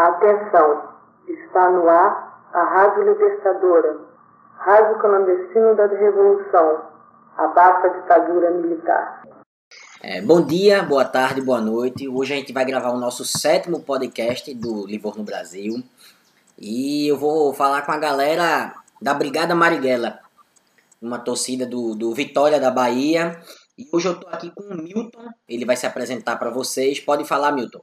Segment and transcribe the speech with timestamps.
[0.00, 0.94] Atenção,
[1.28, 3.98] está no ar a Rádio Libertadora,
[4.56, 6.84] Rádio Clandestino da Revolução,
[7.36, 9.22] a ditadura militar.
[10.02, 12.08] É, bom dia, boa tarde, boa noite.
[12.08, 15.82] Hoje a gente vai gravar o nosso sétimo podcast do Livorno Brasil.
[16.58, 18.72] E eu vou falar com a galera
[19.02, 20.18] da Brigada Marighella,
[21.02, 23.38] uma torcida do, do Vitória da Bahia.
[23.76, 26.98] E hoje eu tô aqui com o Milton, ele vai se apresentar para vocês.
[26.98, 27.82] Pode falar, Milton.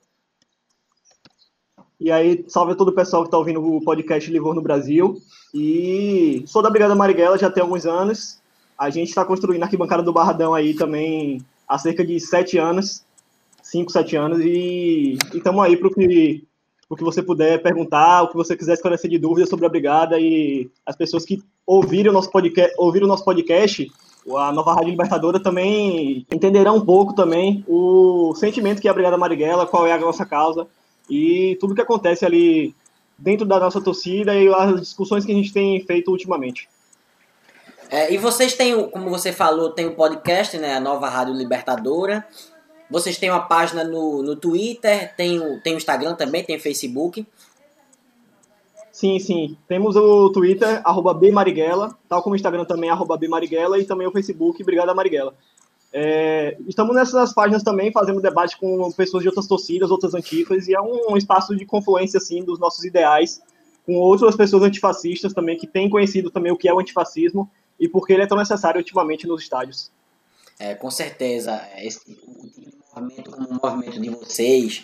[2.00, 5.20] E aí, salve a todo o pessoal que está ouvindo o podcast Livor no Brasil.
[5.52, 8.40] E sou da Brigada Marighella já tem alguns anos.
[8.78, 13.04] A gente está construindo a arquibancada do Barradão aí também há cerca de sete anos,
[13.64, 16.46] cinco, sete anos, e estamos aí para o que,
[16.96, 20.70] que você puder perguntar, o que você quiser esclarecer de dúvidas sobre a Brigada e
[20.86, 23.92] as pessoas que ouviram o nosso podcast, ouviram o nosso podcast
[24.36, 29.18] a nova Rádio Libertadora também entenderá um pouco também o sentimento que é a Brigada
[29.18, 30.68] Marighella, qual é a nossa causa
[31.10, 32.76] e tudo que acontece ali
[33.18, 36.70] dentro da nossa torcida e as discussões que a gente tem feito ultimamente.
[37.90, 41.34] É, e vocês têm, como você falou, tem o um podcast, né, a nova Rádio
[41.34, 42.26] Libertadora.
[42.90, 46.60] Vocês têm uma página no, no Twitter, tem o, tem o Instagram também, tem o
[46.60, 47.26] Facebook.
[48.92, 49.58] Sim, sim.
[49.68, 54.12] Temos o Twitter, arroba bmarighella, tal como o Instagram também, arroba bmarighella, e também o
[54.12, 55.34] Facebook, Brigada Marighella.
[55.92, 60.76] É, estamos nessas páginas também fazendo debate com pessoas de outras torcidas, outras antifas, e
[60.76, 63.42] é um, um espaço de confluência, assim, dos nossos ideais,
[63.86, 67.88] com outras pessoas antifascistas também, que têm conhecido também o que é o antifascismo, e
[67.88, 69.92] por que ele é tão necessário ultimamente nos estádios.
[70.60, 72.18] É, com certeza, esse
[72.96, 74.84] movimento o movimento de vocês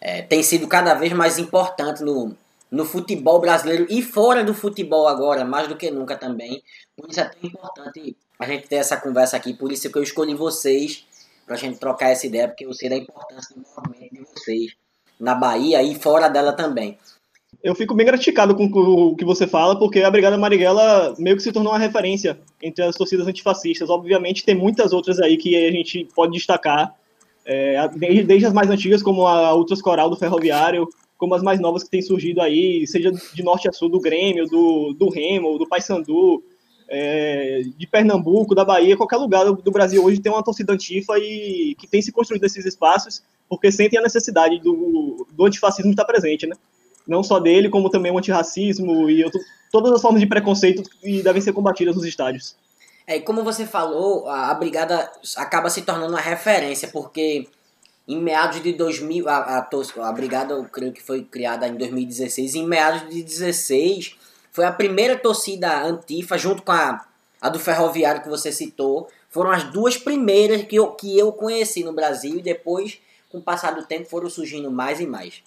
[0.00, 2.36] é, tem sido cada vez mais importante no,
[2.70, 6.62] no futebol brasileiro e fora do futebol agora, mais do que nunca também.
[6.96, 10.02] Por isso é tão importante a gente ter essa conversa aqui, por isso que eu
[10.02, 11.04] escolhi vocês
[11.44, 14.72] para a gente trocar essa ideia, porque eu sei da importância do movimento de vocês
[15.18, 16.96] na Bahia e fora dela também.
[17.62, 21.42] Eu fico bem gratificado com o que você fala, porque a Brigada Marighella meio que
[21.42, 23.90] se tornou uma referência entre as torcidas antifascistas.
[23.90, 26.94] Obviamente tem muitas outras aí que a gente pode destacar,
[27.44, 31.82] é, desde as mais antigas, como a Ultras Coral do Ferroviário, como as mais novas
[31.82, 35.66] que têm surgido aí, seja de norte a sul, do Grêmio, do, do Remo, do
[35.66, 36.44] Paysandu,
[36.88, 41.76] é, de Pernambuco, da Bahia, qualquer lugar do, Brasil hoje tem uma torcida antifa e
[41.78, 46.46] que tem se construído esses espaços porque sentem a necessidade do, do antifascismo estar presente,
[46.46, 46.54] né?
[47.06, 49.24] Não só dele, como também o antirracismo e
[49.72, 52.54] todas as formas de preconceito que devem ser combatidas nos estádios.
[53.06, 57.48] É, e como você falou, a, a brigada acaba se tornando uma referência, porque
[58.06, 59.68] em meados de 2000, a, a,
[60.08, 64.17] a brigada eu creio que foi criada em 2016, em meados de 16
[64.58, 67.06] foi a primeira torcida antifa, junto com a,
[67.40, 71.84] a do Ferroviário que você citou, foram as duas primeiras que eu, que eu conheci
[71.84, 72.98] no Brasil e depois,
[73.30, 75.44] com o passar do tempo, foram surgindo mais e mais.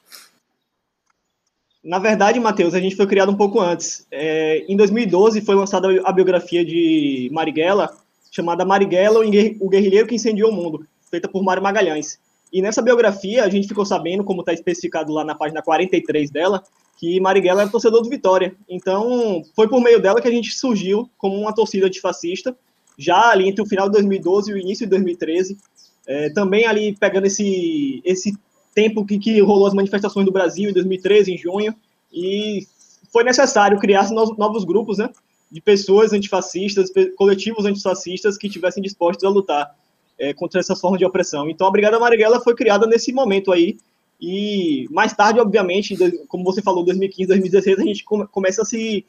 [1.84, 4.08] Na verdade, Matheus, a gente foi criado um pouco antes.
[4.10, 7.94] É, em 2012 foi lançada a biografia de Marighella,
[8.32, 9.20] chamada Marighella,
[9.60, 12.18] o guerrilheiro que incendiou o mundo, feita por Mário Magalhães.
[12.52, 16.62] E nessa biografia, a gente ficou sabendo, como está especificado lá na página 43 dela,
[16.98, 18.56] que Marighella era torcedor do Vitória.
[18.70, 22.56] Então, foi por meio dela que a gente surgiu como uma torcida antifascista,
[22.98, 25.58] já ali entre o final de 2012 e o início de 2013.
[26.06, 28.38] É, também ali pegando esse, esse
[28.74, 31.76] tempo que, que rolou as manifestações do Brasil em 2013, em junho,
[32.12, 32.68] e
[33.12, 35.10] foi necessário criar novos grupos, né,
[35.52, 39.76] de pessoas antifascistas, coletivos antifascistas que estivessem dispostos a lutar
[40.22, 41.50] é, contra essa forma de opressão.
[41.50, 43.78] Então a Brigada Marighella foi criada nesse momento aí,
[44.22, 49.04] e mais tarde, obviamente, como você falou, 2015, 2016, a gente começa a se,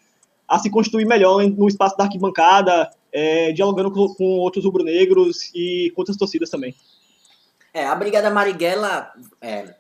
[0.49, 5.93] a se construir melhor no espaço da arquibancada, é, dialogando com, com outros rubro-negros e
[5.95, 6.75] com outras torcidas também.
[7.75, 9.75] É, a Brigada Marighella, é,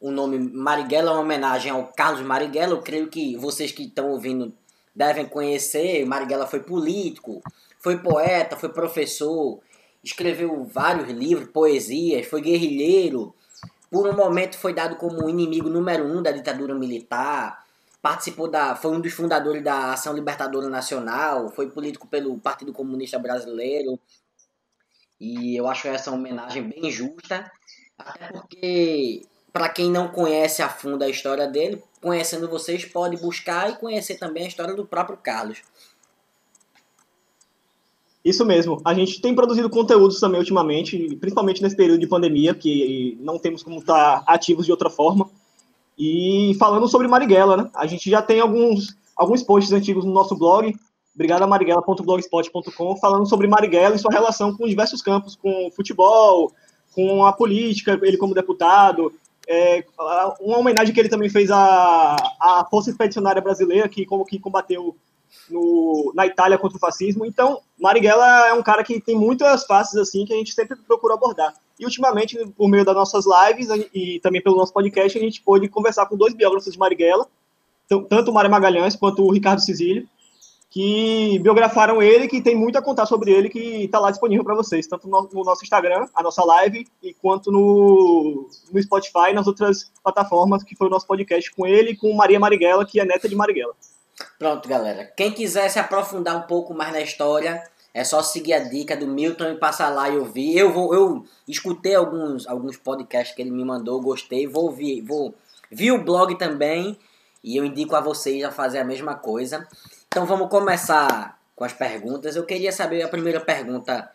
[0.00, 4.10] o nome Marighella é uma homenagem ao Carlos Marighella, eu creio que vocês que estão
[4.10, 4.54] ouvindo
[4.96, 7.42] devem conhecer, Marighella foi político,
[7.78, 9.60] foi poeta, foi professor,
[10.02, 13.34] escreveu vários livros, poesias, foi guerrilheiro.
[13.90, 17.64] Por um momento foi dado como inimigo número um da ditadura militar.
[18.00, 23.18] Participou da, foi um dos fundadores da Ação Libertadora Nacional, foi político pelo Partido Comunista
[23.18, 23.98] Brasileiro.
[25.20, 27.48] E eu acho essa homenagem bem justa,
[27.96, 29.22] até porque
[29.52, 34.16] para quem não conhece a fundo a história dele, conhecendo vocês pode buscar e conhecer
[34.16, 35.62] também a história do próprio Carlos.
[38.24, 38.80] Isso mesmo.
[38.84, 43.62] A gente tem produzido conteúdos também ultimamente, principalmente nesse período de pandemia, que não temos
[43.62, 45.28] como estar ativos de outra forma.
[45.98, 47.70] E falando sobre Marighella, né?
[47.74, 50.72] A gente já tem alguns, alguns posts antigos no nosso blog,
[51.14, 56.52] brigadamarighella.blogspot.com, falando sobre Marighella e sua relação com diversos campos, com futebol,
[56.94, 59.12] com a política, ele como deputado,
[59.48, 59.84] É,
[60.40, 64.94] uma homenagem que ele também fez à, à Força Expedicionária Brasileira, que, como, que combateu
[65.50, 67.24] no, na Itália contra o fascismo.
[67.24, 71.14] Então, Marighella é um cara que tem muitas faces assim que a gente sempre procura
[71.14, 71.54] abordar.
[71.78, 75.68] E ultimamente, por meio das nossas lives e também pelo nosso podcast, a gente pôde
[75.68, 77.26] conversar com dois biógrafos de Marighella,
[77.88, 80.08] tanto o Mário Magalhães quanto o Ricardo Cizilho,
[80.70, 84.54] que biografaram ele, que tem muito a contar sobre ele, que está lá disponível para
[84.54, 89.34] vocês, tanto no, no, nosso Instagram, a nossa live, e quanto no, no Spotify e
[89.34, 92.98] nas outras plataformas, que foi o nosso podcast com ele e com Maria Marighella, que
[92.98, 93.74] é neta de Marighella.
[94.42, 95.04] Pronto, galera.
[95.16, 97.62] Quem quiser se aprofundar um pouco mais na história,
[97.94, 100.58] é só seguir a dica do Milton e passar lá e ouvir.
[100.58, 105.32] Eu vou, eu escutei alguns, alguns podcasts que ele me mandou, gostei, vou ouvir, vou
[105.70, 106.98] vi o blog também
[107.40, 109.64] e eu indico a vocês a fazer a mesma coisa.
[110.08, 112.34] Então vamos começar com as perguntas.
[112.34, 114.10] Eu queria saber a primeira pergunta.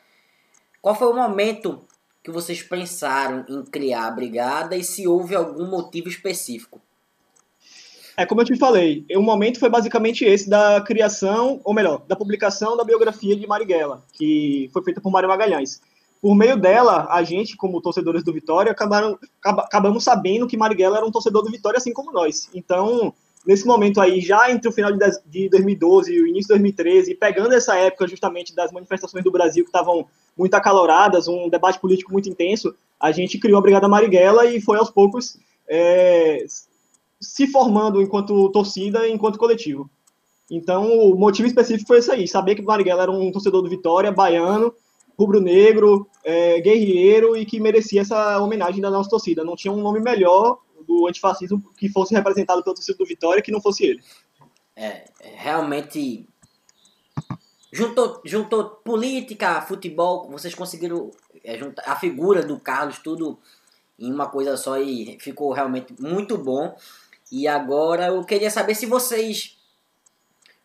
[0.81, 1.85] Qual foi o momento
[2.21, 6.81] que vocês pensaram em criar a brigada e se houve algum motivo específico?
[8.19, 12.15] É como eu te falei, o momento foi basicamente esse da criação, ou melhor, da
[12.15, 15.79] publicação da biografia de Marighella, que foi feita por Mário Magalhães.
[16.19, 21.05] Por meio dela, a gente, como torcedores do Vitória, acabaram, acabamos sabendo que Marighella era
[21.05, 22.49] um torcedor do Vitória, assim como nós.
[22.55, 23.13] Então,
[23.45, 27.53] nesse momento aí, já entre o final de 2012 e o início de 2013, pegando
[27.53, 32.27] essa época justamente das manifestações do Brasil que estavam muito acaloradas, um debate político muito
[32.27, 35.37] intenso, a gente criou a Brigada Marighella e foi aos poucos
[35.69, 36.43] é,
[37.19, 39.89] se formando enquanto torcida enquanto coletivo.
[40.49, 43.69] Então, o motivo específico foi esse aí, saber que o Marighella era um torcedor do
[43.69, 44.73] Vitória, baiano,
[45.17, 49.43] rubro-negro, é, guerreiro e que merecia essa homenagem da nossa torcida.
[49.43, 53.51] Não tinha um nome melhor do antifascismo que fosse representado pelo torcedor do Vitória que
[53.51, 54.01] não fosse ele.
[54.75, 56.29] É, realmente
[57.71, 61.11] juntou, juntou política, futebol, vocês conseguiram
[61.43, 63.39] é, juntar a figura do Carlos, tudo
[63.99, 66.75] em uma coisa só e ficou realmente muito bom.
[67.31, 69.57] E agora eu queria saber se vocês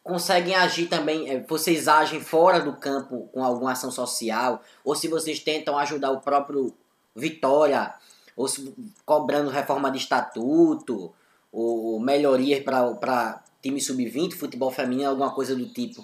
[0.03, 5.09] conseguem agir também, é, vocês agem fora do campo com alguma ação social, ou se
[5.09, 6.75] vocês tentam ajudar o próprio
[7.15, 7.93] Vitória
[8.37, 8.75] ou se,
[9.05, 11.13] cobrando reforma de estatuto,
[11.53, 16.03] ou melhorias para time sub-20, futebol feminino, alguma coisa do tipo.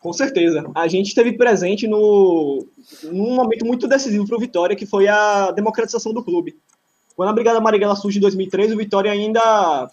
[0.00, 0.68] Com certeza.
[0.74, 2.66] A gente esteve presente no,
[3.04, 6.58] num momento muito decisivo para o Vitória, que foi a democratização do clube.
[7.16, 9.90] Quando a Brigada Marighella surge em 2013, o Vitória ainda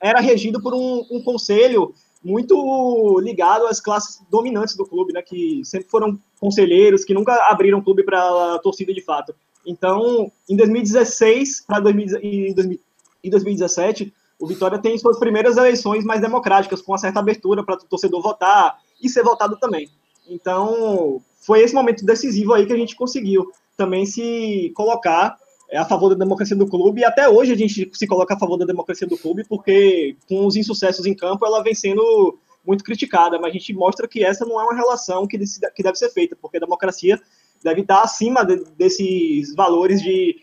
[0.00, 5.62] era regido por um, um conselho muito ligado às classes dominantes do clube, né, que
[5.64, 9.34] sempre foram conselheiros, que nunca abriram clube para a torcida de fato.
[9.64, 11.90] Então, em 2016 para
[12.22, 17.76] e 2017, o Vitória tem suas primeiras eleições mais democráticas, com uma certa abertura para
[17.76, 19.88] o torcedor votar e ser votado também.
[20.28, 25.36] Então, foi esse momento decisivo aí que a gente conseguiu também se colocar
[25.74, 28.38] é, a favor da democracia do clube, e até hoje a gente se coloca a
[28.38, 32.84] favor da democracia do clube, porque com os insucessos em campo ela vem sendo muito
[32.84, 36.36] criticada, mas a gente mostra que essa não é uma relação que deve ser feita,
[36.40, 37.20] porque a democracia
[37.60, 40.36] deve estar acima de, desses valores de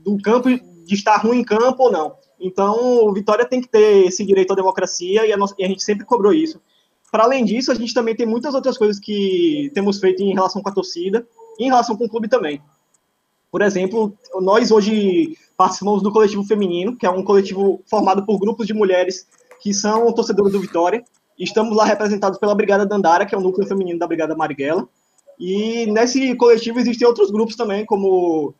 [0.00, 2.16] do campo de estar ruim em campo ou não.
[2.40, 5.68] Então, o Vitória tem que ter esse direito à democracia e a, nossa, e a
[5.68, 6.60] gente sempre cobrou isso.
[7.10, 10.62] Para além disso, a gente também tem muitas outras coisas que temos feito em relação
[10.62, 11.26] com a torcida
[11.58, 12.60] e em relação com o clube também.
[13.52, 18.66] Por exemplo, nós hoje participamos do coletivo feminino, que é um coletivo formado por grupos
[18.66, 19.26] de mulheres
[19.60, 21.04] que são torcedoras do Vitória.
[21.38, 24.88] Estamos lá representados pela Brigada Dandara, que é o núcleo feminino da Brigada Marighella.
[25.38, 28.54] E nesse coletivo existem outros grupos também, como,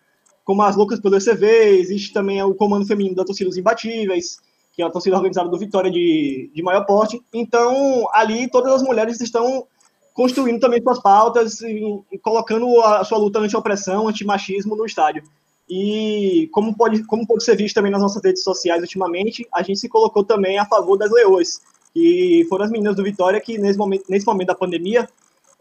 [0.44, 4.36] como as Loucas pelo ECV, existe também o Comando Feminino da Torcida dos Imbatíveis,
[4.74, 7.18] que é a torcida organizada do Vitória de, de maior porte.
[7.32, 9.66] Então, ali todas as mulheres estão
[10.14, 15.22] construindo também suas pautas e, e colocando a sua luta anti-opressão, anti-machismo no estádio.
[15.68, 19.78] E como pode, como pode ser visto também nas nossas redes sociais ultimamente, a gente
[19.78, 21.60] se colocou também a favor das leoas,
[21.94, 25.08] que foram as meninas do Vitória que nesse momento, nesse momento da pandemia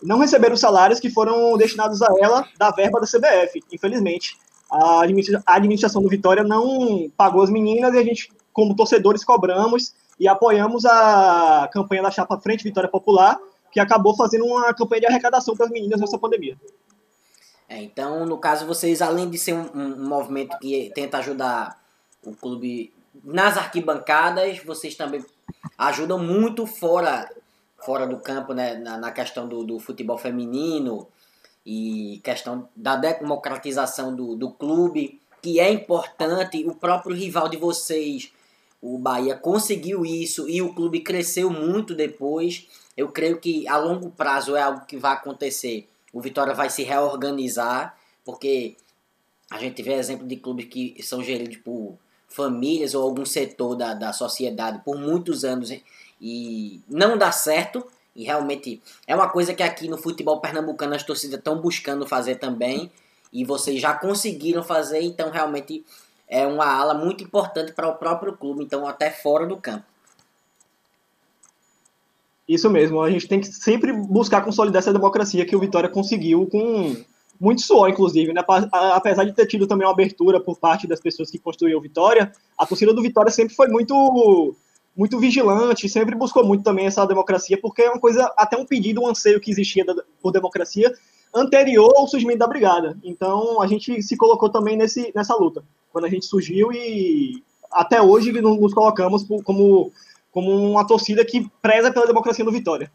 [0.02, 4.38] não receberam salários que foram destinados a ela da verba da CBF, infelizmente.
[4.70, 5.02] A
[5.46, 10.86] administração do Vitória não pagou as meninas e a gente, como torcedores, cobramos e apoiamos
[10.86, 13.38] a campanha da Chapa Frente Vitória Popular,
[13.72, 16.58] que acabou fazendo uma campanha de arrecadação para as meninas nessa pandemia.
[17.68, 21.82] É, então, no caso, vocês, além de ser um, um, movimento que tenta ajudar
[22.22, 25.24] o clube nas arquibancadas, vocês também
[25.78, 27.30] ajudam muito fora
[27.78, 31.08] fora do campo, né, na, na questão do, do, futebol feminino
[31.66, 36.64] e questão da democratização do, do clube, que é importante.
[36.68, 38.32] O próprio rival de vocês,
[38.82, 42.68] o Bahia, conseguiu isso e o clube cresceu muito depois.
[42.98, 45.88] Eu creio que a longo prazo é algo que vai acontecer.
[46.12, 47.96] O Vitória vai se reorganizar,
[48.26, 48.76] porque
[49.52, 51.98] A gente vê exemplo de clubes que são geridos por
[52.30, 55.70] famílias ou algum setor da, da sociedade por muitos anos
[56.22, 57.86] e não dá certo.
[58.16, 62.36] E realmente é uma coisa que aqui no futebol pernambucano as torcidas estão buscando fazer
[62.36, 62.90] também.
[63.34, 65.86] E vocês já conseguiram fazer, então realmente
[66.32, 69.84] é uma ala muito importante para o próprio clube, então até fora do campo.
[72.48, 76.48] Isso mesmo, a gente tem que sempre buscar consolidar essa democracia que o Vitória conseguiu
[76.48, 76.96] com
[77.40, 78.42] muito suor, inclusive, né?
[78.94, 82.32] Apesar de ter tido também uma abertura por parte das pessoas que construíram o Vitória,
[82.58, 84.56] a torcida do Vitória sempre foi muito
[84.96, 89.02] muito vigilante, sempre buscou muito também essa democracia, porque é uma coisa, até um pedido,
[89.02, 89.86] um anseio que existia
[90.22, 90.94] por democracia
[91.34, 92.98] anterior ao surgimento da brigada.
[93.04, 98.02] Então a gente se colocou também nesse, nessa luta, quando a gente surgiu e até
[98.02, 99.92] hoje nos colocamos como,
[100.32, 102.92] como uma torcida que preza pela democracia no Vitória.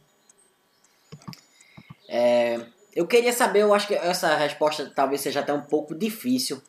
[2.08, 2.60] É,
[2.94, 6.62] eu queria saber, eu acho que essa resposta talvez seja até um pouco difícil.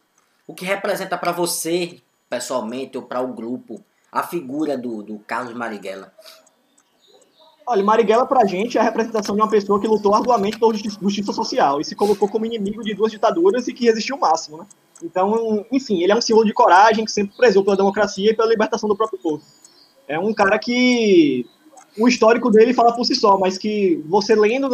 [0.48, 5.54] O que representa para você, pessoalmente, ou para o grupo, a figura do, do Carlos
[5.54, 6.14] Marighella?
[7.70, 11.34] Olha, Marighella pra gente é a representação de uma pessoa que lutou arduamente por justiça
[11.34, 14.66] social e se colocou como inimigo de duas ditaduras e que resistiu o máximo, né?
[15.04, 18.48] Então, enfim, ele é um símbolo de coragem que sempre prezou pela democracia e pela
[18.48, 19.44] libertação do próprio povo.
[20.08, 21.46] É um cara que
[22.00, 24.70] o histórico dele fala por si só, mas que você lendo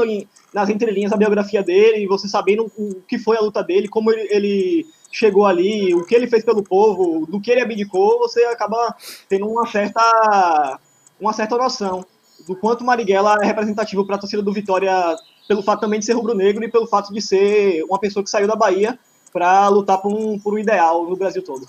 [0.53, 4.27] nas entrelinhas a biografia dele, você sabendo o que foi a luta dele, como ele,
[4.29, 8.95] ele chegou ali, o que ele fez pelo povo, do que ele abdicou, você acaba
[9.27, 10.79] tendo uma certa,
[11.19, 12.05] uma certa noção
[12.47, 15.15] do quanto Marighella é representativo para a torcida do Vitória,
[15.47, 18.47] pelo fato também de ser rubro-negro e pelo fato de ser uma pessoa que saiu
[18.47, 18.97] da Bahia
[19.31, 21.67] para lutar por um, por um ideal no Brasil todo.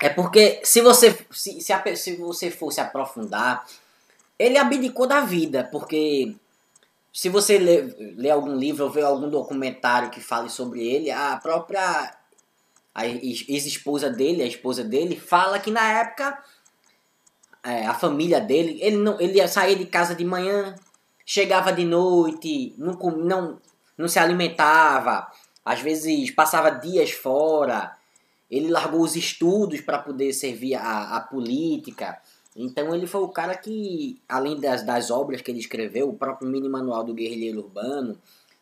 [0.00, 3.64] É porque se você se, se, a, se você fosse aprofundar,
[4.38, 6.34] ele abdicou da vida, porque
[7.12, 7.82] se você lê,
[8.16, 12.16] lê algum livro ou vê algum documentário que fale sobre ele, a própria
[12.96, 16.42] ex-esposa dele, a esposa dele, fala que na época
[17.62, 20.74] é, a família dele, ele não ele saía de casa de manhã,
[21.24, 23.58] chegava de noite, não, não,
[23.96, 25.30] não se alimentava,
[25.64, 27.96] às vezes passava dias fora,
[28.50, 32.20] ele largou os estudos para poder servir a, a política.
[32.56, 36.48] Então ele foi o cara que, além das, das obras que ele escreveu, o próprio
[36.48, 38.18] mini manual do guerrilheiro urbano,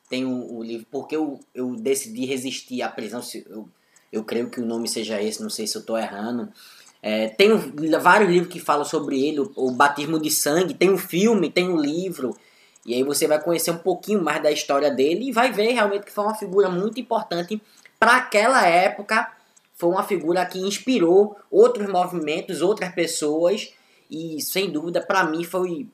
[0.08, 3.68] tem o, o livro Porque eu, eu decidi resistir à prisão, eu,
[4.12, 6.52] eu creio que o nome seja esse, não sei se eu estou errando.
[7.02, 7.50] É, tem
[8.00, 11.68] vários livros que falam sobre ele, o, o Batismo de Sangue, tem um filme, tem
[11.68, 12.36] um livro,
[12.84, 16.06] e aí você vai conhecer um pouquinho mais da história dele e vai ver realmente
[16.06, 17.60] que foi uma figura muito importante
[18.00, 19.30] para aquela época.
[19.74, 23.72] Foi uma figura que inspirou outros movimentos, outras pessoas,
[24.10, 25.86] e sem dúvida, para mim, foi.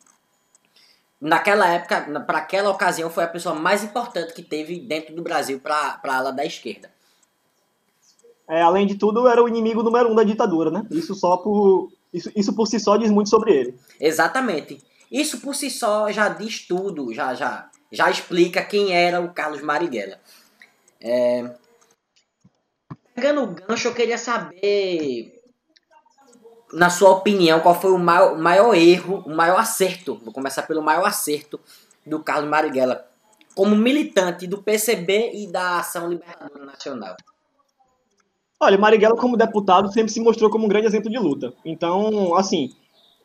[1.20, 5.58] Naquela época, para aquela ocasião, foi a pessoa mais importante que teve dentro do Brasil
[5.58, 6.94] para a ala da esquerda
[8.49, 10.87] é, além de tudo, era o inimigo número um da ditadura, né?
[10.91, 13.75] Isso só por isso, isso por si só diz muito sobre ele.
[13.99, 14.83] Exatamente.
[15.11, 19.63] Isso por si só já diz tudo, já já já explica quem era o Carlos
[19.63, 20.19] Marighella.
[21.01, 21.55] É...
[23.15, 25.41] Pegando o gancho, eu queria saber,
[26.73, 30.63] na sua opinião, qual foi o maior, o maior erro, o maior acerto, vou começar
[30.63, 31.61] pelo maior acerto
[32.05, 33.07] do Carlos Marighella,
[33.55, 37.17] como militante do PCB e da Ação Libertadora Nacional.
[38.61, 41.52] Olha, Marighella, como deputado, sempre se mostrou como um grande exemplo de luta.
[41.64, 42.70] Então, assim,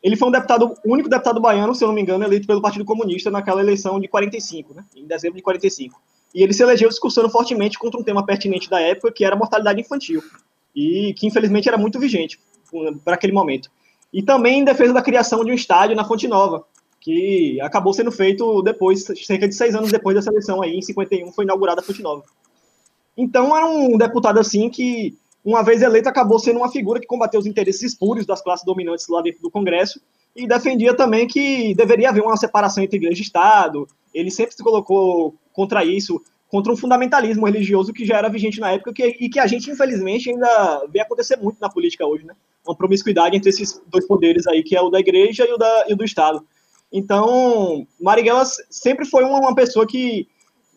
[0.02, 2.62] ele foi um deputado, o único deputado baiano, se eu não me engano, eleito pelo
[2.62, 4.84] Partido Comunista naquela eleição de 45, né?
[4.96, 6.00] Em dezembro de 45.
[6.34, 9.38] E ele se elegeu discursando fortemente contra um tema pertinente da época, que era a
[9.38, 10.22] mortalidade infantil.
[10.74, 12.38] E que, infelizmente, era muito vigente
[13.04, 13.70] para aquele momento.
[14.12, 16.64] E também em defesa da criação de um estádio na Fonte Nova,
[17.00, 21.32] que acabou sendo feito depois, cerca de seis anos depois dessa eleição aí, em 51,
[21.32, 22.22] foi inaugurada a Fonte Nova.
[23.16, 27.40] Então, era um deputado assim que uma vez eleito, acabou sendo uma figura que combateu
[27.40, 30.00] os interesses espúrios das classes dominantes lá dentro do Congresso
[30.36, 33.88] e defendia também que deveria haver uma separação entre igreja e Estado.
[34.14, 38.72] Ele sempre se colocou contra isso, contra um fundamentalismo religioso que já era vigente na
[38.72, 42.34] época que, e que a gente, infelizmente, ainda vê acontecer muito na política hoje, né?
[42.66, 45.84] Uma promiscuidade entre esses dois poderes aí, que é o da igreja e o, da,
[45.88, 46.44] e o do Estado.
[46.92, 50.28] Então, Marighella sempre foi uma, uma pessoa que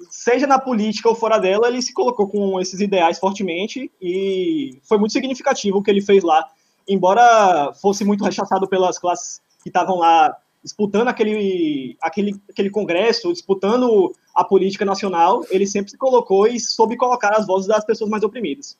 [0.10, 4.98] seja na política ou fora dela, ele se colocou com esses ideais fortemente e foi
[4.98, 6.46] muito significativo o que ele fez lá.
[6.88, 14.14] Embora fosse muito rechaçado pelas classes que estavam lá disputando aquele, aquele, aquele congresso, disputando
[14.34, 18.24] a política nacional, ele sempre se colocou e soube colocar as vozes das pessoas mais
[18.24, 18.78] oprimidas.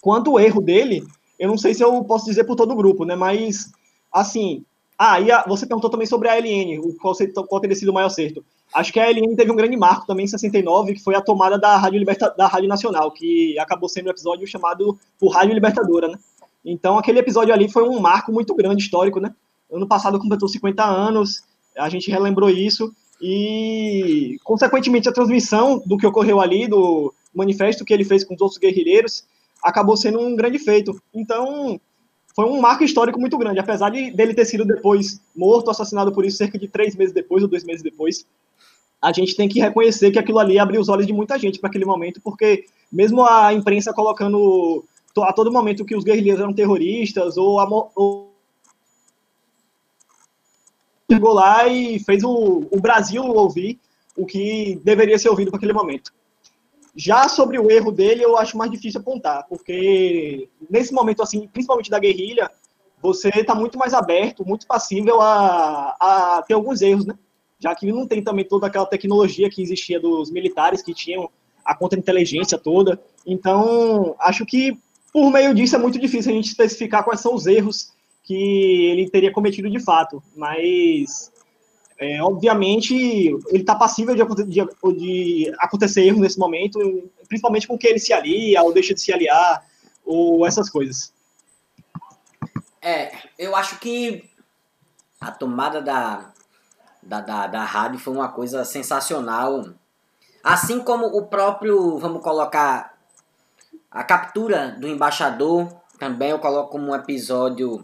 [0.00, 1.04] Quanto o erro dele,
[1.38, 3.14] eu não sei se eu posso dizer por todo o grupo, né?
[3.14, 3.70] Mas,
[4.12, 4.64] assim,
[4.98, 7.14] ah, e a, você perguntou também sobre a LN, o qual,
[7.48, 8.44] qual teria sido o maior acerto.
[8.74, 11.58] Acho que a LN teve um grande marco também em 69, que foi a tomada
[11.58, 16.08] da Rádio, Liberta da Rádio Nacional, que acabou sendo um episódio chamado por Rádio Libertadora,
[16.08, 16.18] né?
[16.64, 19.34] Então, aquele episódio ali foi um marco muito grande, histórico, né?
[19.70, 21.42] Ano passado completou 50 anos,
[21.76, 27.92] a gente relembrou isso, e, consequentemente, a transmissão do que ocorreu ali, do manifesto que
[27.94, 29.24] ele fez com os outros guerrilheiros,
[29.62, 31.00] acabou sendo um grande feito.
[31.14, 31.80] Então,
[32.34, 36.24] foi um marco histórico muito grande, apesar de dele ter sido depois morto, assassinado por
[36.24, 38.26] isso cerca de três meses depois ou dois meses depois.
[39.06, 41.68] A gente tem que reconhecer que aquilo ali abriu os olhos de muita gente para
[41.68, 44.84] aquele momento, porque mesmo a imprensa colocando
[45.20, 48.34] a todo momento que os guerrilheiros eram terroristas ou, a, ou
[51.08, 53.78] chegou lá e fez o, o Brasil ouvir
[54.16, 56.12] o que deveria ser ouvido naquele momento.
[56.92, 61.90] Já sobre o erro dele, eu acho mais difícil apontar, porque nesse momento, assim, principalmente
[61.90, 62.50] da guerrilha,
[63.00, 67.14] você está muito mais aberto, muito passível a, a ter alguns erros, né?
[67.58, 71.30] Já que não tem também toda aquela tecnologia que existia dos militares, que tinham
[71.64, 73.00] a contra-inteligência toda.
[73.26, 74.78] Então, acho que
[75.12, 79.10] por meio disso é muito difícil a gente especificar quais são os erros que ele
[79.10, 80.22] teria cometido de fato.
[80.36, 81.32] Mas
[81.98, 84.66] é, obviamente, ele está passível de, de,
[84.98, 89.12] de, acontecer erros nesse momento, principalmente com que ele se alia ou deixa de se
[89.12, 89.64] aliar,
[90.04, 91.12] ou essas coisas.
[92.82, 94.28] É, eu acho que
[95.20, 96.32] a tomada da,
[97.06, 99.64] da, da, da rádio foi uma coisa sensacional.
[100.42, 102.94] Assim como o próprio, vamos colocar,
[103.90, 107.82] a captura do embaixador, também eu coloco como um episódio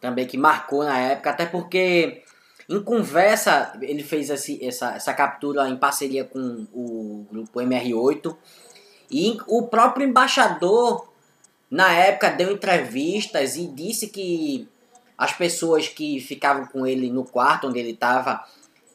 [0.00, 2.22] também que marcou na época, até porque
[2.68, 8.36] em conversa, ele fez esse, essa, essa captura em parceria com o grupo MR8.
[9.10, 11.08] E o próprio embaixador,
[11.70, 14.68] na época, deu entrevistas e disse que
[15.18, 18.44] as pessoas que ficavam com ele no quarto onde ele estava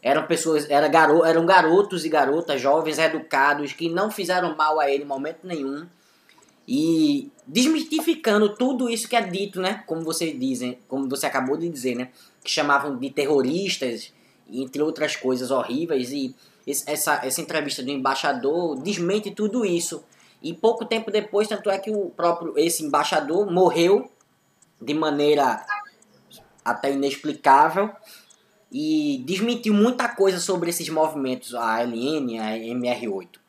[0.02, 5.04] eram pessoas, garo, eram garotos e garotas, jovens, educados, que não fizeram mal a ele
[5.04, 5.88] em momento nenhum.
[6.68, 9.82] E desmistificando tudo isso que é dito, né?
[9.88, 12.10] Como você dizem, como você acabou de dizer, né?
[12.44, 14.14] Que chamavam de terroristas,
[14.52, 16.12] entre outras coisas horríveis.
[16.12, 16.36] E
[16.68, 20.04] essa, essa entrevista do embaixador desmente tudo isso.
[20.42, 24.12] E pouco tempo depois, tanto é que o próprio esse embaixador morreu
[24.82, 25.66] de maneira
[26.64, 27.92] até inexplicável
[28.72, 33.44] e desmentiu muita coisa sobre esses movimentos, a LN, a MR8.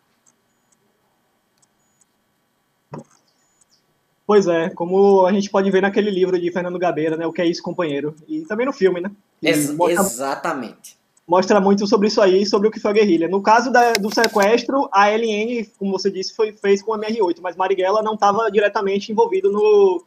[4.26, 7.26] Pois é, como a gente pode ver naquele livro de Fernando Gabeira, né?
[7.26, 8.14] O que é isso, companheiro?
[8.26, 9.10] E também no filme, né?
[9.42, 10.98] Ex mostra, exatamente.
[11.26, 13.28] Mostra muito sobre isso aí, sobre o que foi a guerrilha.
[13.28, 17.38] No caso da, do sequestro, a LN, como você disse, foi, fez com a MR8,
[17.42, 20.04] mas Marighella não estava diretamente envolvido no,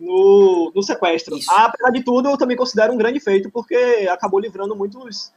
[0.00, 1.36] no, no sequestro.
[1.36, 1.50] Isso.
[1.50, 5.32] Apesar de tudo, eu também considero um grande feito, porque acabou livrando muitos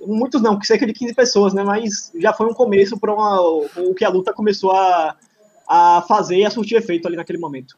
[0.00, 1.62] muitos não, cerca de 15 pessoas, né?
[1.62, 5.16] Mas já foi um começo para o que a luta começou a,
[5.66, 7.76] a fazer e a surtir efeito ali naquele momento.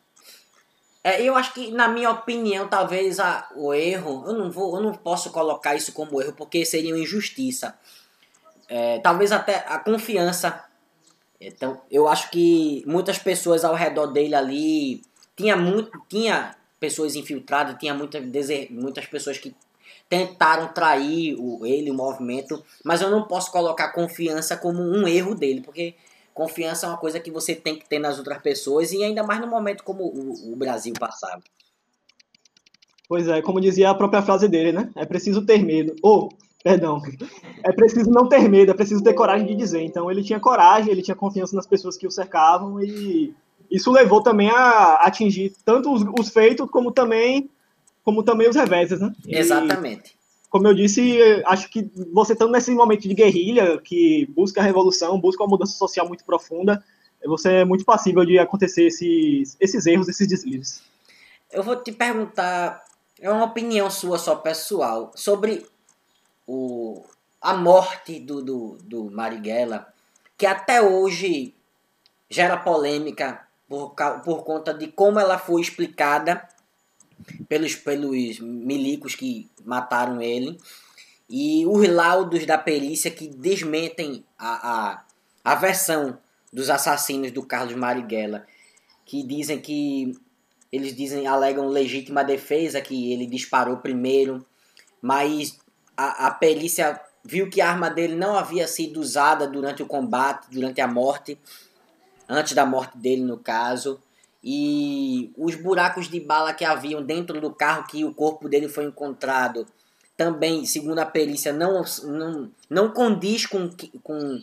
[1.02, 4.82] É, eu acho que, na minha opinião, talvez a, o erro, eu não, vou, eu
[4.82, 7.78] não posso colocar isso como erro, porque seria uma injustiça.
[8.68, 10.64] É, talvez até a confiança.
[11.40, 15.02] Então, eu acho que muitas pessoas ao redor dele ali
[15.36, 18.20] tinha muito, tinha pessoas infiltradas, tinha muita,
[18.70, 19.54] muitas pessoas que
[20.08, 25.34] tentaram trair o, ele, o movimento, mas eu não posso colocar confiança como um erro
[25.34, 25.94] dele, porque
[26.36, 29.40] Confiança é uma coisa que você tem que ter nas outras pessoas e ainda mais
[29.40, 31.40] no momento como o, o Brasil passava.
[33.08, 34.90] Pois é, como dizia a própria frase dele, né?
[34.94, 35.96] É preciso ter medo.
[36.02, 36.28] Ou, oh,
[36.62, 37.00] perdão,
[37.64, 39.80] é preciso não ter medo, é preciso ter coragem de dizer.
[39.80, 43.34] Então ele tinha coragem, ele tinha confiança nas pessoas que o cercavam e
[43.70, 47.50] isso levou também a atingir tanto os, os feitos como também
[48.04, 49.12] como também os reveses, né?
[49.26, 50.16] E, Exatamente
[50.56, 55.20] como eu disse, acho que você estando nesse momento de guerrilha, que busca a revolução,
[55.20, 56.82] busca uma mudança social muito profunda,
[57.24, 60.82] você é muito passível de acontecer esses, esses erros, esses deslizes.
[61.52, 62.84] Eu vou te perguntar,
[63.20, 65.66] é uma opinião sua só pessoal, sobre
[66.46, 67.04] o,
[67.40, 69.86] a morte do, do, do Marighella,
[70.38, 71.54] que até hoje
[72.30, 76.46] gera polêmica por, por conta de como ela foi explicada
[77.48, 80.58] pelos, pelos milicos que mataram ele.
[81.28, 85.04] E os laudos da perícia que desmentem a, a,
[85.44, 86.18] a versão
[86.52, 88.46] dos assassinos do Carlos Marighella,
[89.04, 90.16] que dizem que
[90.70, 94.46] eles dizem alegam legítima defesa que ele disparou primeiro,
[95.02, 95.58] mas
[95.96, 100.46] a, a perícia viu que a arma dele não havia sido usada durante o combate,
[100.50, 101.38] durante a morte,
[102.28, 104.00] antes da morte dele no caso
[104.42, 108.84] e os buracos de bala que haviam dentro do carro que o corpo dele foi
[108.84, 109.66] encontrado
[110.16, 113.68] também, segundo a perícia, não, não, não condiz com,
[114.02, 114.40] com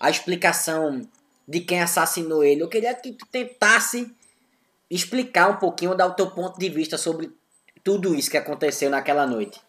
[0.00, 1.06] a explicação
[1.46, 2.62] de quem assassinou ele.
[2.62, 4.10] Eu queria que tu tentasse
[4.90, 7.30] explicar um pouquinho, dar o teu ponto de vista sobre
[7.84, 9.60] tudo isso que aconteceu naquela noite.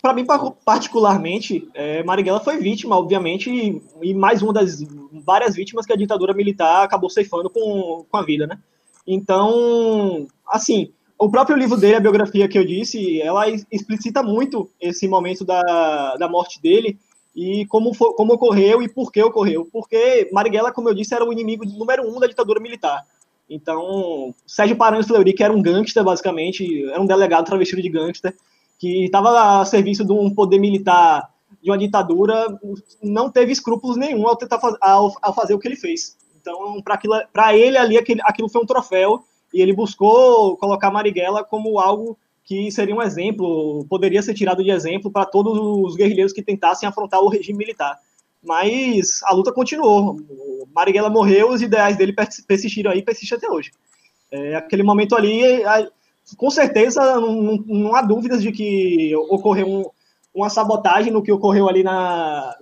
[0.00, 0.24] Para mim,
[0.64, 4.80] particularmente, é, Marighella foi vítima, obviamente, e, e, mais uma das
[5.12, 8.58] várias vítimas que a ditadura militar acabou ceifando com, com a vida, né?
[9.04, 15.08] Então, assim, o próprio livro dele, a biografia que eu disse, ela explicita muito esse
[15.08, 16.96] momento da, da morte dele
[17.34, 19.68] e como, for, como ocorreu e por que ocorreu.
[19.72, 23.04] Porque Marighella, como eu disse, era o inimigo número um da ditadura militar.
[23.50, 28.36] Então, Sérgio Paranhos Fleury, que era um gangster, basicamente, era um delegado travestido de gangster,
[28.78, 31.28] que estava a serviço de um poder militar
[31.62, 32.46] de uma ditadura,
[33.02, 36.16] não teve escrúpulos nenhum ao tentar ao, ao fazer o que ele fez.
[36.40, 36.80] Então,
[37.32, 42.16] para ele ali, aquilo, aquilo foi um troféu e ele buscou colocar Marighella como algo
[42.44, 46.88] que seria um exemplo, poderia ser tirado de exemplo para todos os guerrilheiros que tentassem
[46.88, 47.98] afrontar o regime militar.
[48.42, 50.16] Mas a luta continuou.
[50.74, 52.14] Marighella morreu, os ideais dele
[52.46, 53.70] persistiram aí, persistem até hoje.
[54.30, 55.42] É, aquele momento ali,
[56.36, 59.84] com certeza, não, não, há dúvidas de que ocorreu um,
[60.34, 62.54] uma sabotagem no que ocorreu ali na,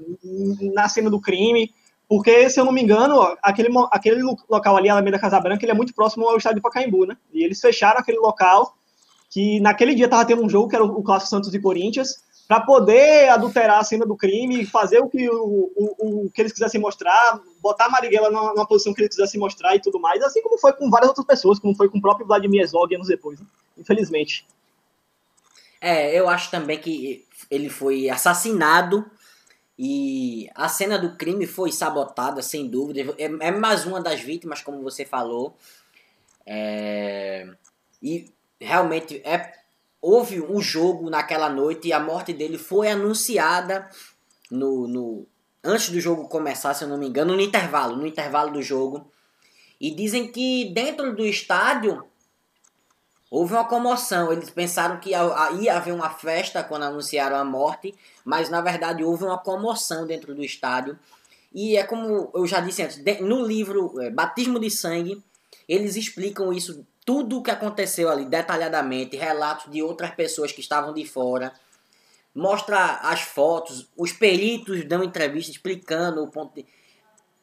[0.74, 1.72] na cena do crime.
[2.08, 5.74] Porque, se eu não me engano, aquele, aquele local ali, Alameda Casa Branca, ele é
[5.74, 7.16] muito próximo ao estádio de Pacaembu, né?
[7.32, 8.76] E eles fecharam aquele local,
[9.28, 12.60] que naquele dia estava tendo um jogo, que era o Clássico Santos e Corinthians, para
[12.60, 16.80] poder adulterar a cena do crime, fazer o que, o, o, o que eles quisessem
[16.80, 20.40] mostrar, botar a Marighella numa, numa, posição que eles quisessem mostrar e tudo mais, assim
[20.42, 23.40] como foi com várias outras pessoas, como foi com o próprio Vladimir Zog anos depois,
[23.40, 23.46] né?
[23.76, 24.46] infelizmente.
[25.80, 29.04] É, eu acho também que ele foi assassinado
[29.78, 33.14] e a cena do crime foi sabotada, sem dúvida.
[33.18, 35.56] É, é mais uma das vítimas, como você falou.
[36.46, 37.46] É,
[38.02, 39.52] e realmente é,
[40.06, 43.90] houve um jogo naquela noite e a morte dele foi anunciada
[44.48, 45.26] no, no
[45.64, 49.10] antes do jogo começar, se eu não me engano, no intervalo, no intervalo do jogo.
[49.80, 52.04] E dizem que dentro do estádio
[53.28, 57.92] Houve uma comoção, eles pensaram que ia haver uma festa quando anunciaram a morte,
[58.24, 60.96] mas na verdade houve uma comoção dentro do estádio.
[61.52, 65.22] E é como eu já disse antes, no livro é, Batismo de Sangue,
[65.68, 70.92] eles explicam isso, tudo o que aconteceu ali detalhadamente, relatos de outras pessoas que estavam
[70.92, 71.54] de fora.
[72.34, 76.66] Mostra as fotos, os peritos dão entrevista explicando o ponto de...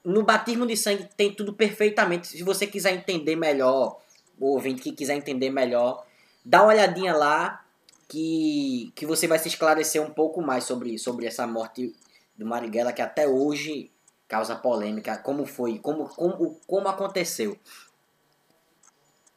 [0.03, 2.27] No Batismo de Sangue tem tudo perfeitamente.
[2.27, 3.99] Se você quiser entender melhor
[4.37, 6.05] o ouvinte que quiser entender melhor,
[6.43, 7.63] dá uma olhadinha lá
[8.09, 11.95] que, que você vai se esclarecer um pouco mais sobre, sobre essa morte
[12.35, 13.89] do Marighella que até hoje
[14.27, 17.57] causa polêmica, como foi, como, como, como aconteceu.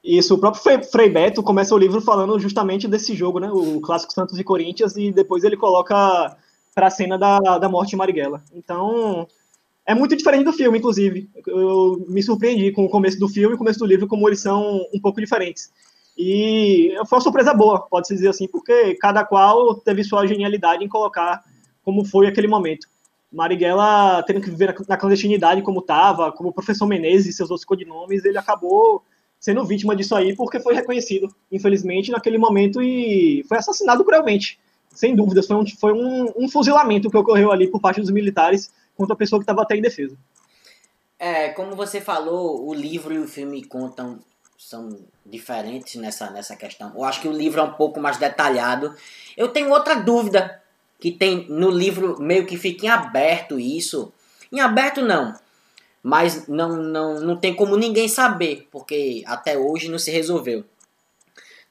[0.06, 4.12] Isso, o próprio Frei, Beto começa o livro falando justamente desse jogo, né, o clássico
[4.12, 6.36] Santos e Corinthians, e depois ele coloca
[6.72, 8.40] para a cena da, da morte de Marighella.
[8.54, 9.26] Então,
[9.84, 11.28] é muito diferente do filme, inclusive.
[11.44, 14.38] Eu me surpreendi com o começo do filme e o começo do livro, como eles
[14.38, 15.72] são um pouco diferentes.
[16.16, 20.88] E foi uma surpresa boa, pode-se dizer assim, porque cada qual teve sua genialidade em
[20.88, 21.42] colocar
[21.84, 22.86] como foi aquele momento.
[23.32, 27.64] Marighella, tendo que viver na clandestinidade como estava, como o professor Menezes e seus outros
[27.64, 29.02] codinomes, ele acabou
[29.38, 34.58] sendo vítima disso aí porque foi reconhecido, infelizmente, naquele momento e foi assassinado cruelmente.
[34.92, 38.72] Sem dúvidas, foi um, foi um, um fuzilamento que ocorreu ali por parte dos militares
[38.96, 40.16] contra a pessoa que estava até indefesa.
[41.18, 44.18] É, como você falou, o livro e o filme contam
[44.58, 46.92] são diferentes nessa, nessa questão.
[46.94, 48.94] Eu acho que o livro é um pouco mais detalhado.
[49.36, 50.62] Eu tenho outra dúvida
[50.98, 54.12] que tem no livro meio que fica em aberto isso.
[54.50, 55.34] Em aberto não,
[56.06, 60.64] mas não não não tem como ninguém saber, porque até hoje não se resolveu.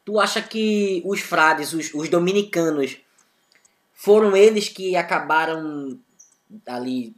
[0.03, 2.97] Tu acha que os frades, os, os dominicanos,
[3.93, 5.97] foram eles que acabaram
[6.67, 7.15] ali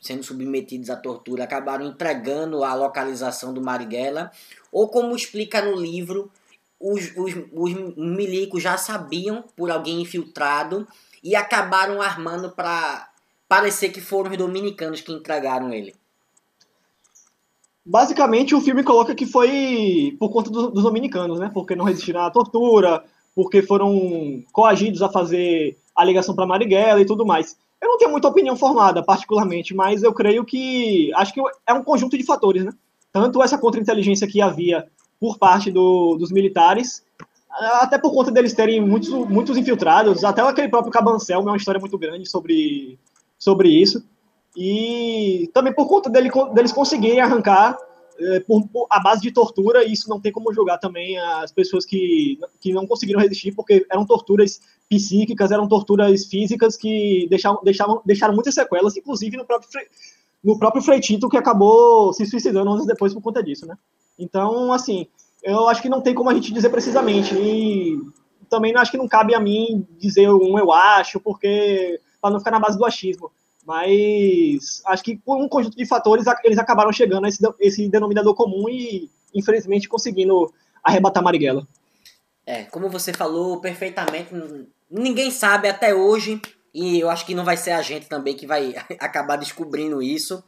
[0.00, 4.30] sendo submetidos à tortura acabaram entregando a localização do Marighella,
[4.70, 6.30] ou como explica no livro,
[6.78, 10.86] os, os, os milicos já sabiam por alguém infiltrado
[11.24, 13.10] e acabaram armando para
[13.48, 15.92] parecer que foram os dominicanos que entregaram ele.
[17.84, 21.50] Basicamente, o filme coloca que foi por conta do, dos dominicanos, né?
[21.52, 27.06] Porque não resistiram à tortura, porque foram coagidos a fazer a ligação para Marighella e
[27.06, 27.56] tudo mais.
[27.80, 31.82] Eu não tenho muita opinião formada, particularmente, mas eu creio que acho que é um
[31.82, 32.72] conjunto de fatores, né?
[33.12, 34.86] Tanto essa contra-inteligência que havia
[35.18, 37.04] por parte do, dos militares,
[37.50, 41.80] até por conta deles terem muitos, muitos infiltrados, até aquele próprio Cabancel, é uma história
[41.80, 42.98] muito grande sobre,
[43.38, 44.04] sobre isso,
[44.56, 47.76] e também por conta dele, deles conseguirem arrancar
[48.18, 51.50] é, por, por, a base de tortura, e isso não tem como julgar também as
[51.50, 57.62] pessoas que, que não conseguiram resistir, porque eram torturas psíquicas, eram torturas físicas que deixavam,
[57.64, 59.68] deixavam, deixaram muitas sequelas, inclusive no próprio,
[60.44, 63.76] no próprio Frei Tinto, que acabou se suicidando anos depois por conta disso, né?
[64.18, 65.06] Então, assim,
[65.42, 67.98] eu acho que não tem como a gente dizer precisamente, e
[68.48, 72.50] também acho que não cabe a mim dizer um eu acho, porque para não ficar
[72.50, 73.32] na base do achismo.
[73.64, 78.34] Mas acho que por um conjunto de fatores eles acabaram chegando a esse, esse denominador
[78.34, 81.66] comum e, infelizmente, conseguindo arrebatar Marighella.
[82.44, 84.34] É, como você falou perfeitamente,
[84.90, 86.42] ninguém sabe até hoje,
[86.74, 90.42] e eu acho que não vai ser a gente também que vai acabar descobrindo isso.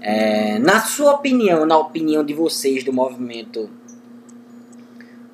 [0.00, 3.68] É, na sua opinião, na opinião de vocês do movimento,